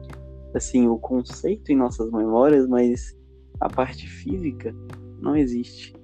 assim, 0.54 0.86
o 0.86 0.98
conceito 0.98 1.72
em 1.72 1.76
nossas 1.76 2.10
memórias, 2.10 2.66
mas 2.68 3.16
a 3.60 3.68
parte 3.68 4.06
física 4.06 4.74
não 5.20 5.36
existe. 5.36 5.94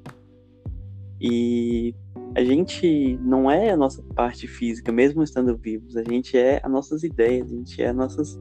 E 1.20 1.94
a 2.34 2.42
gente 2.42 3.18
não 3.22 3.50
é 3.50 3.70
a 3.70 3.76
nossa 3.76 4.02
parte 4.14 4.48
física, 4.48 4.90
mesmo 4.90 5.22
estando 5.22 5.56
vivos, 5.56 5.96
a 5.96 6.02
gente 6.02 6.36
é 6.36 6.60
as 6.62 6.70
nossas 6.70 7.02
ideias, 7.02 7.52
a 7.52 7.54
gente 7.54 7.82
é 7.82 7.92
nossas, 7.92 8.40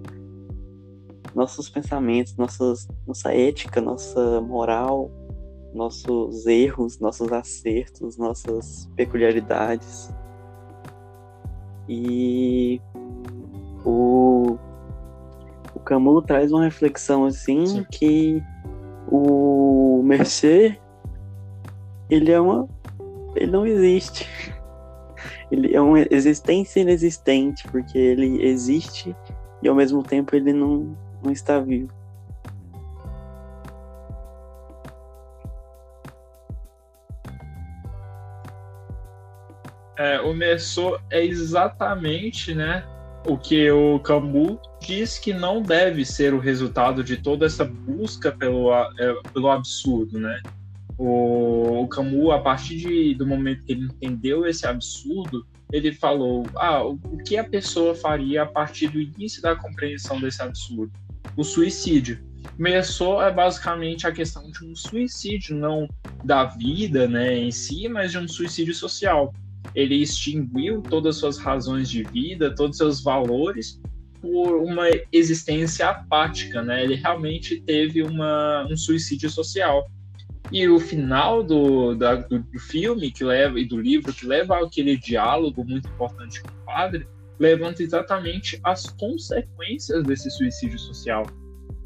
nossos 1.34 1.70
pensamentos, 1.70 2.36
nossas, 2.36 2.88
nossa 3.08 3.34
ética, 3.34 3.80
nossa 3.82 4.42
moral, 4.42 5.10
nossos 5.74 6.46
erros, 6.46 7.00
nossos 7.00 7.32
acertos, 7.32 8.18
nossas 8.18 8.90
peculiaridades. 8.96 10.14
E 11.88 12.82
o, 13.86 14.58
o 15.74 15.80
Camus 15.80 16.24
traz 16.26 16.52
uma 16.52 16.64
reflexão 16.64 17.26
assim 17.26 17.66
Sim. 17.66 17.86
que 17.92 18.44
o 19.08 20.02
Mercer, 20.04 20.80
ele 22.10 22.32
é 22.32 22.40
uma. 22.40 22.68
Ele 23.36 23.52
não 23.52 23.66
existe. 23.66 24.28
Ele 25.52 25.76
é 25.76 25.82
uma 25.82 26.00
existência 26.10 26.80
inexistente, 26.80 27.68
porque 27.70 27.98
ele 27.98 28.46
existe 28.46 29.14
e 29.62 29.68
ao 29.68 29.76
mesmo 29.76 30.02
tempo 30.02 30.36
ele 30.36 30.54
não, 30.54 30.98
não 31.24 31.32
está 31.32 31.60
vivo. 31.60 31.92
É, 39.98 40.20
o 40.22 40.34
Merceau 40.34 41.00
é 41.12 41.24
exatamente 41.24 42.56
né, 42.56 42.84
o 43.28 43.38
que 43.38 43.70
o 43.70 44.00
Camus 44.00 44.58
diz 44.82 45.20
que 45.20 45.32
não 45.32 45.62
deve 45.62 46.04
ser 46.04 46.34
o 46.34 46.40
resultado 46.40 47.04
de 47.04 47.18
toda 47.18 47.46
essa 47.46 47.64
busca 47.64 48.32
pelo, 48.32 48.74
é, 48.74 49.14
pelo 49.32 49.50
absurdo, 49.50 50.20
né? 50.20 50.42
O, 50.98 51.84
o 51.84 51.88
Camus, 51.88 52.32
a 52.32 52.40
partir 52.40 52.78
de, 52.78 53.14
do 53.16 53.28
momento 53.28 53.64
que 53.64 53.74
ele 53.74 53.86
entendeu 53.86 54.46
esse 54.46 54.66
absurdo, 54.66 55.46
ele 55.72 55.94
falou: 55.94 56.46
ah, 56.56 56.84
o, 56.84 56.94
o 56.94 57.18
que 57.18 57.38
a 57.38 57.44
pessoa 57.44 57.96
faria 57.96 58.44
a 58.44 58.46
partir 58.46 58.88
do 58.88 59.00
início 59.00 59.42
da 59.42 59.56
compreensão 59.56 60.20
desse 60.20 60.42
absurdo? 60.42 60.92
O 61.36 61.44
suicídio. 61.44 62.20
Começou 62.58 63.22
é 63.22 63.32
basicamente 63.32 64.08
a 64.08 64.12
questão 64.12 64.50
de 64.50 64.66
um 64.66 64.76
suicídio, 64.76 65.56
não 65.56 65.88
da 66.24 66.46
vida 66.46 67.08
né, 67.08 67.38
em 67.38 67.52
si, 67.52 67.88
mas 67.88 68.12
de 68.12 68.18
um 68.18 68.28
suicídio 68.28 68.74
social 68.74 69.34
ele 69.76 69.96
extinguiu 69.96 70.82
todas 70.82 71.16
as 71.16 71.20
suas 71.20 71.38
razões 71.38 71.90
de 71.90 72.04
vida, 72.04 72.54
todos 72.54 72.72
os 72.72 72.78
seus 72.78 73.04
valores 73.04 73.80
por 74.22 74.58
uma 74.58 74.88
existência 75.12 75.90
apática, 75.90 76.62
né? 76.62 76.84
Ele 76.84 76.96
realmente 76.96 77.60
teve 77.62 78.04
uma, 78.04 78.68
um 78.70 78.78
suicídio 78.78 79.30
social. 79.30 79.90
E 80.52 80.68
o 80.68 80.80
final 80.80 81.42
do, 81.42 81.96
da, 81.96 82.16
do, 82.16 82.40
do, 82.40 82.60
filme 82.60 83.10
que 83.10 83.24
leva 83.24 83.60
e 83.60 83.66
do 83.66 83.80
livro 83.80 84.14
que 84.14 84.26
leva 84.26 84.64
aquele 84.64 84.98
diálogo 84.98 85.64
muito 85.64 85.88
importante 85.88 86.42
com 86.42 86.50
o 86.50 86.66
padre 86.66 87.08
levanta 87.42 87.82
exatamente 87.82 88.60
as 88.64 88.86
consequências 88.86 90.04
desse 90.04 90.30
suicídio 90.30 90.78
social, 90.78 91.26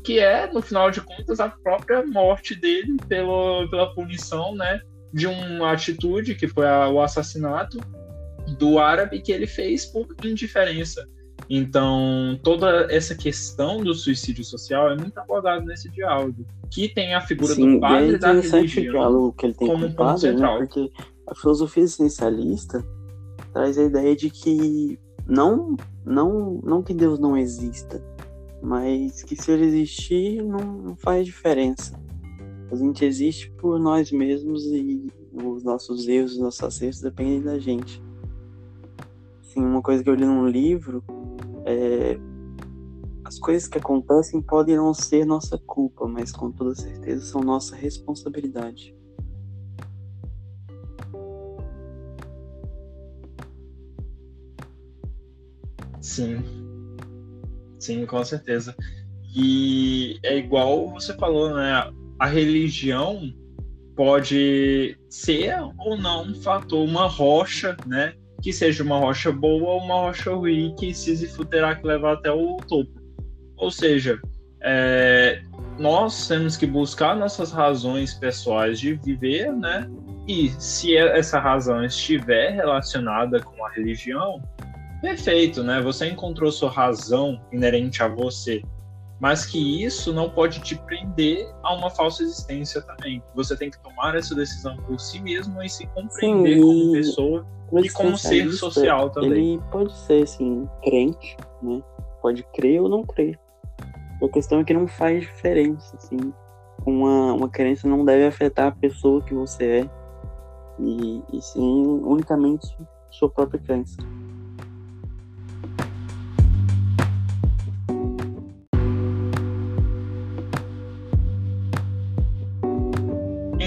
que 0.03 0.19
é 0.19 0.51
no 0.51 0.61
final 0.61 0.91
de 0.91 0.99
contas 0.99 1.39
a 1.39 1.47
própria 1.47 2.05
morte 2.05 2.53
dele 2.53 2.97
pelo, 3.07 3.65
pela 3.69 3.93
punição, 3.95 4.53
né, 4.53 4.81
de 5.13 5.27
uma 5.27 5.71
atitude 5.71 6.35
que 6.35 6.45
foi 6.45 6.67
a, 6.67 6.89
o 6.89 7.01
assassinato 7.01 7.79
do 8.59 8.79
árabe 8.79 9.21
que 9.21 9.31
ele 9.31 9.47
fez 9.47 9.85
por 9.85 10.05
indiferença. 10.25 11.07
Então, 11.49 12.37
toda 12.43 12.91
essa 12.93 13.15
questão 13.15 13.81
do 13.81 13.93
suicídio 13.93 14.43
social 14.43 14.91
é 14.91 14.97
muito 14.97 15.17
abordada 15.17 15.63
nesse 15.63 15.89
diálogo, 15.89 16.45
que 16.69 16.89
tem 16.89 17.15
a 17.15 17.21
figura 17.21 17.53
Sim, 17.53 17.75
do 17.75 17.79
padre 17.79 18.15
é 18.15 18.17
da 18.17 18.33
religião 18.33 18.63
o 18.63 18.91
diálogo 18.91 19.33
que 19.33 19.45
ele 19.45 19.53
tem 19.53 19.67
como 19.69 19.85
com 19.85 19.93
o 19.93 19.95
padre, 19.95 20.33
né? 20.33 20.57
porque 20.57 20.91
a 21.27 21.33
filosofia 21.33 21.83
essencialista 21.83 22.85
traz 23.53 23.77
a 23.77 23.83
ideia 23.83 24.15
de 24.15 24.29
que 24.29 24.99
não, 25.27 25.75
não, 26.05 26.61
não 26.63 26.83
que 26.83 26.93
Deus 26.93 27.19
não 27.19 27.37
exista, 27.37 28.03
mas 28.61 29.23
que 29.23 29.35
se 29.35 29.51
ele 29.51 29.65
existir 29.65 30.43
não, 30.43 30.59
não 30.59 30.95
faz 30.95 31.25
diferença. 31.25 31.99
A 32.71 32.75
gente 32.75 33.05
existe 33.05 33.51
por 33.51 33.79
nós 33.79 34.11
mesmos 34.11 34.65
e 34.65 35.11
os 35.33 35.63
nossos 35.63 36.07
erros, 36.07 36.33
os 36.33 36.39
nossos 36.39 36.63
acertos 36.63 37.01
dependem 37.01 37.41
da 37.41 37.59
gente. 37.59 38.03
Uma 39.55 39.81
coisa 39.81 40.03
que 40.03 40.09
eu 40.09 40.15
li 40.15 40.25
num 40.25 40.47
livro 40.47 41.03
é 41.65 42.19
as 43.23 43.39
coisas 43.39 43.67
que 43.67 43.79
acontecem 43.79 44.39
podem 44.39 44.77
não 44.77 44.93
ser 44.93 45.25
nossa 45.25 45.57
culpa, 45.57 46.07
mas 46.07 46.31
com 46.31 46.51
toda 46.51 46.75
certeza 46.75 47.25
são 47.25 47.41
nossa 47.41 47.75
responsabilidade. 47.75 48.95
Sim. 56.05 56.43
Sim, 57.79 58.05
com 58.05 58.23
certeza. 58.23 58.75
E 59.35 60.19
é 60.21 60.37
igual 60.37 60.87
você 60.89 61.15
falou, 61.15 61.55
né? 61.55 61.91
a 62.19 62.27
religião 62.27 63.33
pode 63.95 64.95
ser 65.09 65.55
ou 65.79 65.97
não 65.97 66.27
um 66.27 66.35
fator, 66.35 66.87
uma 66.87 67.07
rocha, 67.07 67.75
né? 67.87 68.13
Que 68.43 68.53
seja 68.53 68.83
uma 68.83 68.99
rocha 68.99 69.31
boa 69.31 69.73
ou 69.73 69.81
uma 69.81 69.95
rocha 69.95 70.31
ruim 70.31 70.75
que 70.77 70.93
Sísifo 70.93 71.43
terá 71.43 71.73
que 71.73 71.87
levar 71.87 72.13
até 72.13 72.31
o 72.31 72.57
topo. 72.57 73.01
Ou 73.57 73.71
seja, 73.71 74.19
é, 74.61 75.41
nós 75.79 76.27
temos 76.27 76.55
que 76.55 76.67
buscar 76.67 77.15
nossas 77.15 77.51
razões 77.51 78.13
pessoais 78.13 78.79
de 78.79 78.93
viver, 78.93 79.51
né? 79.51 79.89
E 80.27 80.49
se 80.59 80.95
essa 80.95 81.39
razão 81.39 81.83
estiver 81.83 82.51
relacionada 82.51 83.39
com 83.41 83.65
a 83.65 83.71
religião, 83.71 84.39
perfeito, 85.05 85.63
né? 85.63 85.81
Você 85.81 86.07
encontrou 86.07 86.51
sua 86.51 86.69
razão 86.69 87.39
inerente 87.51 88.01
a 88.01 88.07
você 88.07 88.61
mas 89.19 89.45
que 89.45 89.83
isso 89.83 90.13
não 90.13 90.29
pode 90.29 90.59
te 90.59 90.75
prender 90.75 91.49
a 91.63 91.73
uma 91.73 91.89
falsa 91.89 92.23
existência 92.23 92.81
também. 92.81 93.23
Você 93.33 93.55
tem 93.55 93.69
que 93.69 93.79
tomar 93.81 94.15
essa 94.15 94.35
decisão 94.35 94.75
por 94.77 94.99
si 94.99 95.21
mesmo 95.21 95.61
e 95.63 95.69
se 95.69 95.87
compreender 95.87 96.55
Sim, 96.55 96.61
como 96.61 96.91
pessoa 96.91 97.45
e 97.81 97.89
como 97.89 98.17
ser 98.17 98.51
social 98.51 99.09
também. 99.09 99.53
Ele 99.53 99.61
pode 99.71 99.95
ser, 99.99 100.23
assim, 100.23 100.67
crente, 100.83 101.37
né? 101.61 101.81
Pode 102.21 102.43
crer 102.53 102.81
ou 102.81 102.89
não 102.89 103.03
crer. 103.03 103.39
A 104.21 104.27
questão 104.27 104.59
é 104.59 104.63
que 104.63 104.73
não 104.73 104.87
faz 104.87 105.21
diferença, 105.21 105.95
assim. 105.95 106.17
Uma, 106.85 107.33
uma 107.33 107.49
crença 107.49 107.87
não 107.87 108.03
deve 108.03 108.27
afetar 108.27 108.67
a 108.67 108.71
pessoa 108.71 109.21
que 109.21 109.33
você 109.33 109.63
é, 109.63 109.89
e, 110.77 111.23
e 111.31 111.41
sim 111.41 112.01
unicamente 112.03 112.67
sua 113.09 113.29
própria 113.29 113.59
crença. 113.59 113.97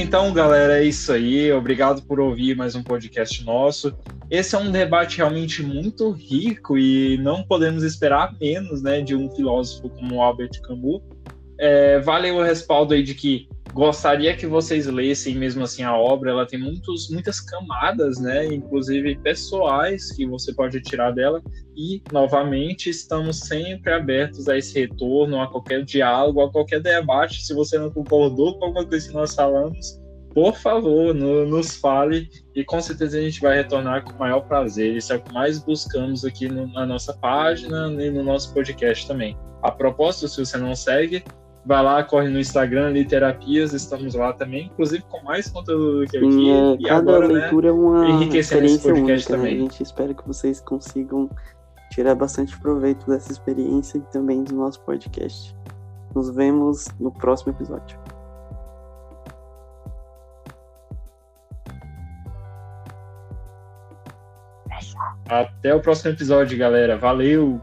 Então, 0.08 0.32
galera, 0.32 0.82
é 0.82 0.84
isso 0.84 1.12
aí. 1.12 1.52
Obrigado 1.52 2.00
por 2.00 2.18
ouvir 2.18 2.56
mais 2.56 2.74
um 2.74 2.82
podcast 2.82 3.44
nosso. 3.44 3.94
Esse 4.30 4.54
é 4.54 4.58
um 4.58 4.72
debate 4.72 5.18
realmente 5.18 5.62
muito 5.62 6.10
rico 6.12 6.78
e 6.78 7.18
não 7.18 7.42
podemos 7.42 7.82
esperar 7.82 8.34
menos, 8.40 8.80
né, 8.80 9.02
de 9.02 9.14
um 9.14 9.30
filósofo 9.30 9.90
como 9.90 10.22
Albert 10.22 10.62
Camus. 10.62 11.02
É, 11.60 12.00
vale 12.00 12.30
o 12.30 12.42
respaldo 12.42 12.94
aí 12.94 13.02
de 13.02 13.14
que 13.14 13.50
gostaria 13.74 14.34
que 14.34 14.46
vocês 14.46 14.86
lessem 14.86 15.34
mesmo 15.34 15.62
assim 15.62 15.82
a 15.82 15.94
obra. 15.94 16.30
Ela 16.30 16.46
tem 16.46 16.58
muitos, 16.58 17.10
muitas 17.10 17.38
camadas, 17.38 18.18
né, 18.18 18.46
inclusive 18.46 19.18
pessoais 19.18 20.10
que 20.12 20.24
você 20.24 20.54
pode 20.54 20.80
tirar 20.80 21.10
dela. 21.10 21.42
E 21.76 22.02
novamente 22.10 22.88
estamos 22.88 23.40
sempre 23.40 23.92
abertos 23.92 24.48
a 24.48 24.56
esse 24.56 24.80
retorno, 24.80 25.38
a 25.38 25.48
qualquer 25.48 25.84
diálogo, 25.84 26.40
a 26.40 26.50
qualquer 26.50 26.80
debate. 26.80 27.44
Se 27.44 27.52
você 27.52 27.78
não 27.78 27.90
concordou 27.90 28.58
com 28.58 28.64
alguma 28.64 28.86
coisa 28.86 29.06
que 29.06 29.14
nós 29.14 29.34
falamos, 29.34 29.97
por 30.38 30.54
favor, 30.54 31.12
no, 31.12 31.44
nos 31.44 31.74
fale 31.74 32.30
e 32.54 32.64
com 32.64 32.80
certeza 32.80 33.18
a 33.18 33.20
gente 33.20 33.40
vai 33.40 33.56
retornar 33.56 34.04
com 34.04 34.12
o 34.12 34.18
maior 34.20 34.42
prazer. 34.42 34.96
Isso 34.96 35.12
é 35.12 35.16
o 35.16 35.20
que 35.20 35.34
mais 35.34 35.58
buscamos 35.58 36.24
aqui 36.24 36.46
no, 36.48 36.68
na 36.68 36.86
nossa 36.86 37.12
página 37.12 37.88
e 38.00 38.08
no 38.08 38.22
nosso 38.22 38.54
podcast 38.54 39.08
também. 39.08 39.36
A 39.64 39.72
propósito, 39.72 40.28
se 40.28 40.38
você 40.38 40.56
não 40.56 40.76
segue, 40.76 41.24
vai 41.66 41.82
lá, 41.82 42.04
corre 42.04 42.28
no 42.28 42.38
Instagram, 42.38 42.90
Literapias, 42.90 43.72
estamos 43.72 44.14
lá 44.14 44.32
também, 44.32 44.66
inclusive 44.66 45.02
com 45.08 45.20
mais 45.24 45.48
conteúdo 45.48 46.06
que 46.08 46.16
aqui. 46.16 46.30
Sim, 46.30 46.50
é, 46.52 46.74
e 46.74 46.84
cada 46.84 47.16
agora, 47.16 47.26
leitura 47.26 47.72
né, 47.72 47.76
é 47.76 47.80
uma 47.80 48.08
enriquecendo 48.08 48.64
esse 48.64 48.78
podcast 48.78 49.08
única, 49.08 49.36
também. 49.36 49.54
Né? 49.54 49.58
A 49.58 49.62
gente 49.64 49.82
espera 49.82 50.14
que 50.14 50.24
vocês 50.24 50.60
consigam 50.60 51.28
tirar 51.90 52.14
bastante 52.14 52.56
proveito 52.60 53.04
dessa 53.08 53.32
experiência 53.32 53.98
e 53.98 54.02
também 54.12 54.44
do 54.44 54.54
nosso 54.54 54.80
podcast. 54.82 55.52
Nos 56.14 56.30
vemos 56.30 56.86
no 57.00 57.10
próximo 57.10 57.52
episódio. 57.52 57.98
Até 65.28 65.74
o 65.74 65.80
próximo 65.80 66.10
episódio, 66.12 66.56
galera. 66.56 66.96
Valeu! 66.96 67.60